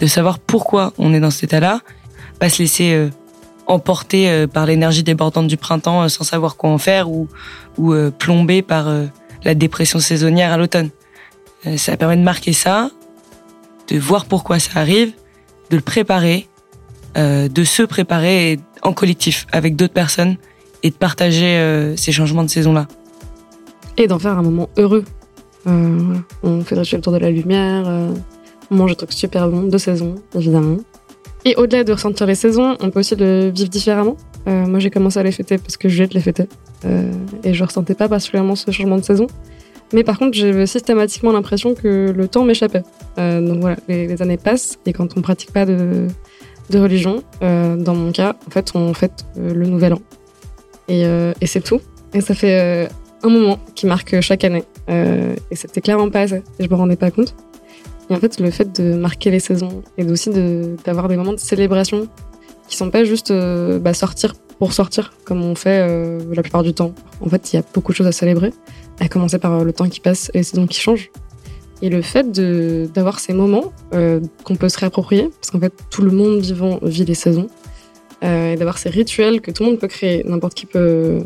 de 0.00 0.06
savoir 0.06 0.38
pourquoi 0.38 0.92
on 0.98 1.14
est 1.14 1.20
dans 1.20 1.30
cet 1.30 1.44
état-là, 1.44 1.80
pas 2.38 2.48
se 2.48 2.60
laisser 2.60 2.92
euh, 2.94 3.10
emporter 3.66 4.46
par 4.46 4.64
l'énergie 4.64 5.02
débordante 5.02 5.46
du 5.46 5.58
printemps 5.58 6.08
sans 6.08 6.24
savoir 6.24 6.56
quoi 6.56 6.70
en 6.70 6.78
faire 6.78 7.10
ou, 7.10 7.28
ou 7.76 7.94
plomber 8.18 8.62
par 8.62 8.90
la 9.44 9.54
dépression 9.54 9.98
saisonnière 9.98 10.54
à 10.54 10.56
l'automne. 10.56 10.88
Ça 11.76 11.98
permet 11.98 12.16
de 12.16 12.22
marquer 12.22 12.54
ça, 12.54 12.90
de 13.88 13.98
voir 13.98 14.24
pourquoi 14.24 14.58
ça 14.58 14.80
arrive, 14.80 15.12
de 15.68 15.76
le 15.76 15.82
préparer, 15.82 16.48
euh, 17.16 17.48
de 17.48 17.64
se 17.64 17.82
préparer 17.82 18.60
en 18.82 18.92
collectif 18.92 19.46
avec 19.50 19.76
d'autres 19.76 19.94
personnes 19.94 20.36
et 20.82 20.90
de 20.90 20.94
partager 20.94 21.56
euh, 21.56 21.96
ces 21.96 22.12
changements 22.12 22.44
de 22.44 22.50
saison-là. 22.50 22.86
Et 23.96 24.06
d'en 24.06 24.18
faire 24.18 24.38
un 24.38 24.42
moment 24.42 24.68
heureux. 24.76 25.04
Euh, 25.66 26.14
on 26.42 26.60
fait 26.62 26.76
le 26.76 26.96
autour 26.96 27.12
de 27.12 27.18
la 27.18 27.30
lumière, 27.30 27.86
on 28.70 28.74
mange 28.74 28.90
des 28.90 28.96
trucs 28.96 29.12
super 29.12 29.48
bons, 29.48 29.62
de 29.62 29.78
saison, 29.78 30.16
évidemment. 30.34 30.76
Et 31.44 31.56
au-delà 31.56 31.82
de 31.82 31.92
ressentir 31.92 32.26
les 32.26 32.34
saisons, 32.34 32.76
on 32.80 32.90
peut 32.90 33.00
aussi 33.00 33.16
le 33.16 33.50
vivre 33.50 33.70
différemment. 33.70 34.16
Moi, 34.46 34.78
j'ai 34.78 34.88
commencé 34.88 35.18
à 35.18 35.22
les 35.22 35.32
fêter 35.32 35.58
parce 35.58 35.76
que 35.76 35.90
Juliette 35.90 36.14
les 36.14 36.20
fêtait. 36.20 36.48
Euh, 36.84 37.12
et 37.44 37.52
je 37.52 37.64
ressentais 37.64 37.94
pas 37.94 38.08
particulièrement 38.08 38.54
ce 38.54 38.70
changement 38.70 38.96
de 38.96 39.04
saison. 39.04 39.26
Mais 39.92 40.04
par 40.04 40.18
contre, 40.18 40.34
j'ai 40.34 40.66
systématiquement 40.66 41.32
l'impression 41.32 41.74
que 41.74 42.14
le 42.16 42.28
temps 42.28 42.44
m'échappait. 42.44 42.82
Donc 43.16 43.60
voilà, 43.60 43.76
les, 43.88 44.06
les 44.06 44.22
années 44.22 44.36
passent 44.36 44.78
et 44.86 44.92
quand 44.92 45.16
on 45.16 45.22
pratique 45.22 45.52
pas 45.52 45.66
de, 45.66 46.06
de 46.70 46.78
religion, 46.78 47.22
euh, 47.42 47.76
dans 47.76 47.94
mon 47.94 48.12
cas, 48.12 48.36
en 48.46 48.50
fait, 48.50 48.72
on 48.74 48.92
fête 48.94 49.26
euh, 49.38 49.54
le 49.54 49.66
nouvel 49.66 49.94
an. 49.94 50.00
Et, 50.88 51.04
euh, 51.04 51.32
et 51.40 51.46
c'est 51.46 51.60
tout. 51.60 51.80
Et 52.14 52.20
ça 52.20 52.34
fait 52.34 52.88
un 53.22 53.28
moment 53.28 53.58
qui 53.74 53.86
marque 53.86 54.20
chaque 54.20 54.44
année. 54.44 54.64
Et 54.88 55.56
c'était 55.56 55.82
clairement 55.82 56.08
pas 56.08 56.20
assez. 56.20 56.42
Je 56.58 56.66
me 56.66 56.74
rendais 56.74 56.96
pas 56.96 57.10
compte. 57.10 57.34
Et 58.08 58.14
en 58.14 58.16
fait, 58.18 58.40
le 58.40 58.50
fait 58.50 58.80
de 58.80 58.94
marquer 58.94 59.30
les 59.30 59.40
saisons 59.40 59.82
et 59.98 60.04
aussi 60.04 60.30
d'avoir 60.86 61.08
des 61.08 61.16
moments 61.18 61.34
de 61.34 61.38
célébration 61.38 62.08
qui 62.66 62.78
sont 62.78 62.90
pas 62.90 63.04
juste 63.04 63.30
bah, 63.30 63.92
sortir 63.92 64.34
pour 64.58 64.72
sortir, 64.72 65.12
comme 65.24 65.42
on 65.42 65.54
fait 65.54 65.86
la 66.34 66.40
plupart 66.40 66.62
du 66.62 66.72
temps. 66.72 66.94
En 67.20 67.28
fait, 67.28 67.52
il 67.52 67.56
y 67.56 67.58
a 67.58 67.62
beaucoup 67.74 67.92
de 67.92 67.96
choses 67.96 68.06
à 68.06 68.12
célébrer, 68.12 68.54
à 68.98 69.08
commencer 69.08 69.38
par 69.38 69.62
le 69.62 69.72
temps 69.74 69.90
qui 69.90 70.00
passe 70.00 70.30
et 70.32 70.38
les 70.38 70.44
saisons 70.44 70.66
qui 70.66 70.80
changent. 70.80 71.10
Et 71.80 71.90
le 71.90 72.02
fait 72.02 72.30
d'avoir 72.92 73.20
ces 73.20 73.32
moments 73.32 73.72
euh, 73.94 74.20
qu'on 74.44 74.56
peut 74.56 74.68
se 74.68 74.78
réapproprier, 74.78 75.30
parce 75.40 75.50
qu'en 75.50 75.60
fait, 75.60 75.72
tout 75.90 76.02
le 76.02 76.10
monde 76.10 76.40
vivant 76.40 76.80
vit 76.82 77.04
les 77.04 77.14
saisons, 77.14 77.46
euh, 78.24 78.52
et 78.52 78.56
d'avoir 78.56 78.78
ces 78.78 78.88
rituels 78.88 79.40
que 79.40 79.52
tout 79.52 79.62
le 79.62 79.70
monde 79.70 79.78
peut 79.78 79.86
créer. 79.86 80.24
N'importe 80.24 80.54
qui 80.54 80.66
peut, 80.66 81.20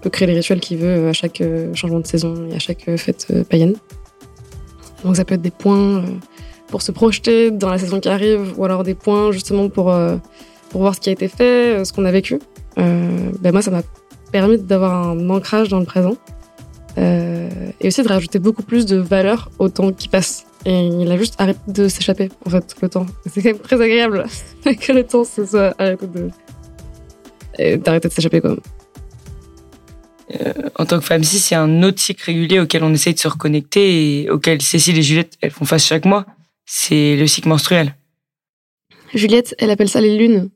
peut 0.00 0.08
créer 0.08 0.26
les 0.26 0.34
rituels 0.34 0.60
qu'il 0.60 0.78
veut 0.78 1.08
à 1.08 1.12
chaque 1.12 1.42
euh, 1.42 1.74
changement 1.74 2.00
de 2.00 2.06
saison 2.06 2.48
et 2.50 2.54
à 2.54 2.58
chaque 2.58 2.88
fête 2.96 3.26
païenne. 3.50 3.74
Donc 5.04 5.16
ça 5.16 5.24
peut 5.24 5.34
être 5.34 5.42
des 5.42 5.50
points 5.50 6.02
pour 6.68 6.80
se 6.80 6.92
projeter 6.92 7.50
dans 7.50 7.68
la 7.68 7.76
saison 7.76 8.00
qui 8.00 8.08
arrive, 8.08 8.54
ou 8.56 8.64
alors 8.64 8.84
des 8.84 8.94
points 8.94 9.32
justement 9.32 9.68
pour, 9.68 9.94
pour 10.70 10.80
voir 10.80 10.94
ce 10.94 11.00
qui 11.00 11.10
a 11.10 11.12
été 11.12 11.28
fait, 11.28 11.84
ce 11.84 11.92
qu'on 11.92 12.04
a 12.04 12.10
vécu. 12.10 12.38
Ben 12.76 13.50
moi, 13.50 13.60
ça 13.60 13.70
m'a 13.70 13.82
permis 14.30 14.58
d'avoir 14.58 15.08
un 15.08 15.30
ancrage 15.30 15.68
dans 15.68 15.80
le 15.80 15.86
présent. 15.86 16.16
Euh, 16.98 17.48
et 17.80 17.88
aussi 17.88 18.02
de 18.02 18.08
rajouter 18.08 18.38
beaucoup 18.38 18.62
plus 18.62 18.86
de 18.86 18.96
valeur 18.96 19.50
au 19.58 19.68
temps 19.68 19.92
qui 19.92 20.08
passe. 20.08 20.46
Et 20.66 20.88
il 20.88 21.10
a 21.10 21.16
juste 21.16 21.36
arrêté 21.38 21.60
de 21.68 21.88
s'échapper, 21.88 22.30
en 22.44 22.50
fait, 22.50 22.76
le 22.82 22.88
temps. 22.88 23.06
C'est 23.26 23.42
quand 23.42 23.50
même 23.50 23.58
très 23.58 23.80
agréable 23.80 24.26
que 24.64 24.92
le 24.92 25.04
temps 25.04 25.24
se 25.24 25.46
soit 25.46 25.74
arrêté 25.78 26.06
de. 26.06 26.30
et 27.58 27.76
d'arrêter 27.76 28.08
de 28.08 28.12
s'échapper, 28.12 28.40
quoi. 28.40 28.56
Euh, 30.40 30.52
en 30.76 30.84
tant 30.84 30.98
que 30.98 31.04
femme 31.04 31.24
cis, 31.24 31.44
il 31.50 31.54
y 31.54 31.56
a 31.56 31.62
un 31.62 31.82
autre 31.82 31.98
cycle 31.98 32.22
régulier 32.24 32.60
auquel 32.60 32.84
on 32.84 32.92
essaye 32.92 33.14
de 33.14 33.18
se 33.18 33.28
reconnecter 33.28 34.22
et 34.22 34.30
auquel 34.30 34.62
Cécile 34.62 34.98
et 34.98 35.02
Juliette 35.02 35.36
elles 35.40 35.50
font 35.50 35.64
face 35.64 35.84
chaque 35.84 36.04
mois. 36.04 36.26
C'est 36.66 37.16
le 37.16 37.26
cycle 37.26 37.48
menstruel. 37.48 37.96
Juliette, 39.14 39.56
elle 39.58 39.70
appelle 39.70 39.88
ça 39.88 40.00
les 40.00 40.16
lunes. 40.16 40.50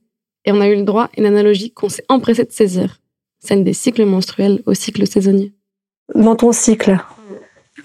Et 0.44 0.52
on 0.52 0.60
a 0.60 0.68
eu 0.68 0.76
le 0.76 0.82
droit 0.82 1.04
à 1.04 1.10
une 1.16 1.26
analogie 1.26 1.72
qu'on 1.72 1.88
s'est 1.88 2.04
empressé 2.08 2.44
de 2.44 2.52
saisir. 2.52 3.00
Celle 3.40 3.64
des 3.64 3.72
cycles 3.72 4.04
menstruels 4.04 4.62
au 4.66 4.74
cycle 4.74 5.06
saisonnier. 5.06 5.53
Dans 6.14 6.36
ton 6.36 6.52
cycle, 6.52 6.96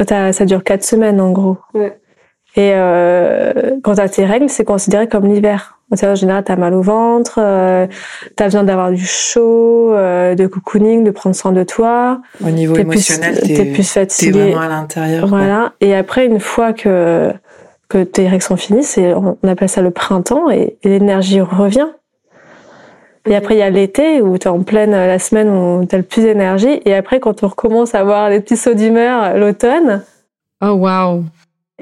t'as- 0.06 0.34
ça 0.34 0.46
dure 0.46 0.64
quatre 0.64 0.84
semaines 0.84 1.22
en 1.22 1.32
gros. 1.32 1.58
Et 2.56 2.72
euh, 2.74 3.78
quand 3.84 3.96
tu 3.96 4.02
as 4.02 4.10
tes 4.10 4.26
règles, 4.26 4.50
c'est 4.50 4.66
considéré 4.66 5.08
comme 5.08 5.26
l'hiver. 5.28 5.76
En 6.04 6.16
général, 6.16 6.44
tu 6.44 6.52
as 6.52 6.56
mal 6.56 6.74
au 6.76 6.82
ventre, 6.82 7.40
euh, 7.42 7.88
tu 8.38 8.44
as 8.44 8.48
besoin 8.48 8.64
d'avoir 8.64 8.92
du 8.92 9.04
chaud, 9.06 9.92
euh, 9.94 10.36
de 10.36 10.46
cocooning, 10.46 11.04
de 11.04 11.10
prendre 11.12 11.36
soin 11.36 11.52
de 11.52 11.64
toi. 11.64 12.22
Au 12.46 12.50
niveau 12.50 12.76
émotionnel, 12.76 13.36
plus, 13.40 13.48
t'es 13.48 13.54
t'es 13.56 13.66
plus 13.66 13.90
fatigué. 13.92 14.32
t'es 14.34 14.40
vraiment 14.52 14.62
à 14.62 14.68
l'intérieur. 14.68 15.22
quoi. 15.22 15.30
Voilà. 15.40 15.74
Et 15.82 15.96
après, 15.96 16.26
une 16.28 16.40
fois 16.40 16.74
que, 16.74 17.32
que 17.88 18.04
tes 18.04 18.28
règles 18.28 18.44
sont 18.44 18.58
finies, 18.58 18.84
c'est, 18.84 19.14
on 19.16 19.38
appelle 19.48 19.70
ça 19.70 19.82
le 19.82 19.90
printemps 19.92 20.52
et, 20.52 20.78
et 20.84 20.90
l'énergie 20.90 21.42
revient. 21.42 21.88
Et 23.30 23.36
après, 23.36 23.56
il 23.56 23.60
y 23.60 23.62
a 23.64 23.70
l'été 23.70 24.22
où 24.22 24.38
tu 24.38 24.48
es 24.48 24.52
en 24.52 24.64
pleine 24.64 24.92
la 24.92 25.20
semaine 25.20 25.50
où 25.50 25.86
tu 25.86 25.94
as 25.94 26.00
le 26.00 26.04
plus 26.04 26.24
d'énergie. 26.24 26.82
Et 26.86 26.96
après, 26.96 27.20
quand 27.20 27.44
on 27.44 27.48
recommence 27.48 27.94
à 27.96 28.00
avoir 28.00 28.30
les 28.30 28.40
petits 28.40 28.58
sauts 28.58 28.74
d'humeur, 28.74 29.38
l'automne. 29.38 30.04
Oh, 30.64 30.72
waouh. 30.72 31.24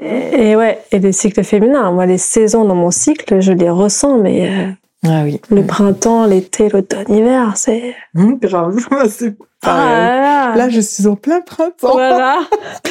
Et, 0.00 0.50
et 0.50 0.56
ouais, 0.56 0.78
et 0.92 0.98
les 0.98 1.12
cycles 1.12 1.42
féminins. 1.42 1.90
Moi, 1.90 2.06
les 2.06 2.18
saisons 2.18 2.64
dans 2.64 2.74
mon 2.74 2.90
cycle, 2.90 3.40
je 3.40 3.52
les 3.52 3.70
ressens, 3.70 4.18
mais 4.18 4.48
euh, 4.48 4.66
Ah 5.08 5.22
oui. 5.24 5.40
le 5.50 5.62
printemps, 5.64 6.26
l'été, 6.26 6.68
l'automne, 6.68 7.06
l'hiver, 7.08 7.54
c'est. 7.56 7.94
Hum, 8.16 8.38
grave. 8.42 8.76
c'est 9.08 9.34
Ah 9.62 9.66
pareil. 9.66 9.88
là 9.96 10.20
là. 10.20 10.54
Là, 10.56 10.68
je 10.68 10.80
suis 10.80 11.06
en 11.06 11.16
plein 11.16 11.40
printemps. 11.40 11.92
Voilà. 11.92 12.40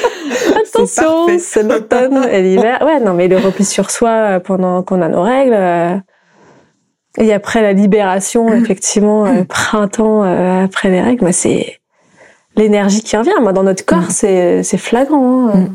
Attention, 0.66 1.28
c'est 1.40 1.64
l'automne 1.64 2.26
et 2.32 2.42
l'hiver. 2.42 2.82
Ouais, 2.84 3.00
non, 3.00 3.14
mais 3.14 3.28
le 3.28 3.38
repli 3.38 3.64
sur 3.66 3.90
soi 3.92 4.10
euh, 4.10 4.40
pendant 4.40 4.82
qu'on 4.84 5.02
a 5.02 5.08
nos 5.10 5.22
règles. 5.22 6.02
Et 7.18 7.34
après 7.34 7.62
la 7.62 7.74
libération, 7.74 8.52
effectivement, 8.54 9.26
euh, 9.26 9.44
printemps 9.44 10.24
euh, 10.24 10.64
après 10.66 10.90
les 10.90 11.02
règles, 11.02 11.26
bah, 11.26 11.32
c'est 11.32 11.80
l'énergie 12.56 13.02
qui 13.02 13.18
revient. 13.18 13.32
Moi, 13.42 13.54
dans 13.54 13.64
notre 13.64 13.86
corps, 13.86 14.10
c'est 14.12 14.64
c'est 14.64 14.78
flagrant. 14.78 15.50
hein. 15.50 15.68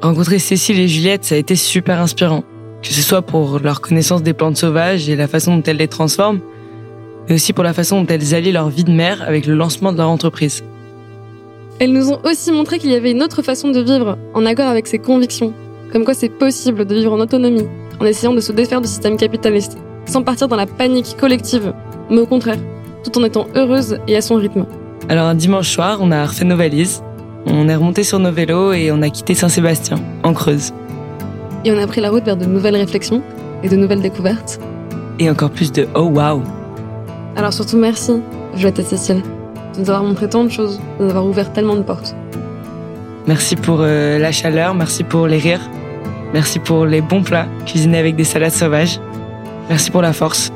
Rencontrer 0.00 0.38
Cécile 0.38 0.78
et 0.78 0.86
Juliette, 0.88 1.24
ça 1.24 1.34
a 1.34 1.38
été 1.38 1.56
super 1.56 2.00
inspirant. 2.00 2.44
Que 2.82 2.88
ce 2.88 3.02
soit 3.02 3.22
pour 3.22 3.58
leur 3.58 3.80
connaissance 3.80 4.22
des 4.22 4.32
plantes 4.32 4.56
sauvages 4.56 5.08
et 5.08 5.16
la 5.16 5.26
façon 5.26 5.56
dont 5.56 5.62
elles 5.66 5.78
les 5.78 5.88
transforment, 5.88 6.40
mais 7.28 7.34
aussi 7.34 7.52
pour 7.52 7.64
la 7.64 7.72
façon 7.72 8.02
dont 8.02 8.06
elles 8.06 8.32
allient 8.34 8.52
leur 8.52 8.68
vie 8.68 8.84
de 8.84 8.92
mère 8.92 9.22
avec 9.26 9.46
le 9.46 9.54
lancement 9.54 9.92
de 9.92 9.98
leur 9.98 10.08
entreprise. 10.08 10.62
Elles 11.80 11.92
nous 11.92 12.10
ont 12.10 12.20
aussi 12.24 12.52
montré 12.52 12.78
qu'il 12.78 12.90
y 12.90 12.94
avait 12.94 13.10
une 13.10 13.22
autre 13.24 13.42
façon 13.42 13.70
de 13.70 13.80
vivre, 13.80 14.16
en 14.34 14.46
accord 14.46 14.68
avec 14.68 14.86
ses 14.86 15.00
convictions. 15.00 15.52
Comme 15.92 16.04
quoi 16.04 16.14
c'est 16.14 16.28
possible 16.28 16.84
de 16.84 16.94
vivre 16.94 17.12
en 17.12 17.20
autonomie, 17.20 17.66
en 18.00 18.04
essayant 18.04 18.34
de 18.34 18.40
se 18.40 18.52
défaire 18.52 18.80
du 18.80 18.88
système 18.88 19.16
capitaliste, 19.16 19.78
sans 20.06 20.22
partir 20.22 20.48
dans 20.48 20.56
la 20.56 20.66
panique 20.66 21.16
collective, 21.18 21.72
mais 22.10 22.18
au 22.18 22.26
contraire, 22.26 22.58
tout 23.04 23.18
en 23.18 23.24
étant 23.24 23.46
heureuse 23.54 23.98
et 24.06 24.16
à 24.16 24.20
son 24.20 24.36
rythme. 24.36 24.66
Alors 25.08 25.26
un 25.26 25.34
dimanche 25.34 25.70
soir, 25.70 25.98
on 26.00 26.10
a 26.10 26.26
refait 26.26 26.44
nos 26.44 26.56
valises, 26.56 27.02
on 27.46 27.68
est 27.68 27.74
remonté 27.74 28.04
sur 28.04 28.18
nos 28.18 28.32
vélos 28.32 28.72
et 28.72 28.90
on 28.92 29.00
a 29.00 29.08
quitté 29.08 29.34
Saint-Sébastien, 29.34 29.96
en 30.24 30.34
Creuse. 30.34 30.72
Et 31.64 31.72
on 31.72 31.78
a 31.78 31.86
pris 31.86 32.00
la 32.00 32.10
route 32.10 32.24
vers 32.24 32.36
de 32.36 32.44
nouvelles 32.44 32.76
réflexions 32.76 33.22
et 33.62 33.68
de 33.68 33.76
nouvelles 33.76 34.02
découvertes. 34.02 34.60
Et 35.18 35.30
encore 35.30 35.50
plus 35.50 35.72
de 35.72 35.88
oh 35.94 36.02
wow. 36.02 36.42
Alors 37.36 37.52
surtout 37.52 37.78
merci, 37.78 38.20
Juliette 38.54 38.80
et 38.80 38.82
Cécile, 38.82 39.22
de 39.74 39.80
nous 39.80 39.90
avoir 39.90 40.04
montré 40.04 40.28
tant 40.28 40.44
de 40.44 40.50
choses, 40.50 40.78
de 40.98 41.04
nous 41.04 41.10
avoir 41.10 41.26
ouvert 41.26 41.52
tellement 41.52 41.76
de 41.76 41.82
portes. 41.82 42.14
Merci 43.26 43.56
pour 43.56 43.78
euh, 43.80 44.18
la 44.18 44.32
chaleur, 44.32 44.74
merci 44.74 45.04
pour 45.04 45.26
les 45.26 45.38
rires, 45.38 45.68
merci 46.32 46.58
pour 46.58 46.86
les 46.86 47.00
bons 47.00 47.22
plats 47.22 47.46
cuisinés 47.66 47.98
avec 47.98 48.16
des 48.16 48.24
salades 48.24 48.52
sauvages, 48.52 49.00
merci 49.68 49.90
pour 49.90 50.02
la 50.02 50.12
force. 50.12 50.52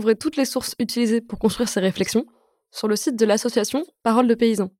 Vous 0.00 0.06
retrouverez 0.06 0.18
toutes 0.18 0.38
les 0.38 0.46
sources 0.46 0.74
utilisées 0.78 1.20
pour 1.20 1.38
construire 1.38 1.68
ces 1.68 1.80
réflexions 1.80 2.24
sur 2.70 2.88
le 2.88 2.96
site 2.96 3.16
de 3.16 3.26
l'association 3.26 3.84
Parole 4.02 4.28
de 4.28 4.34
paysans. 4.34 4.70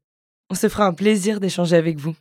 On 0.49 0.55
se 0.55 0.69
fera 0.69 0.85
un 0.85 0.93
plaisir 0.93 1.41
d'échanger 1.41 1.75
avec 1.75 1.97
vous. 1.97 2.15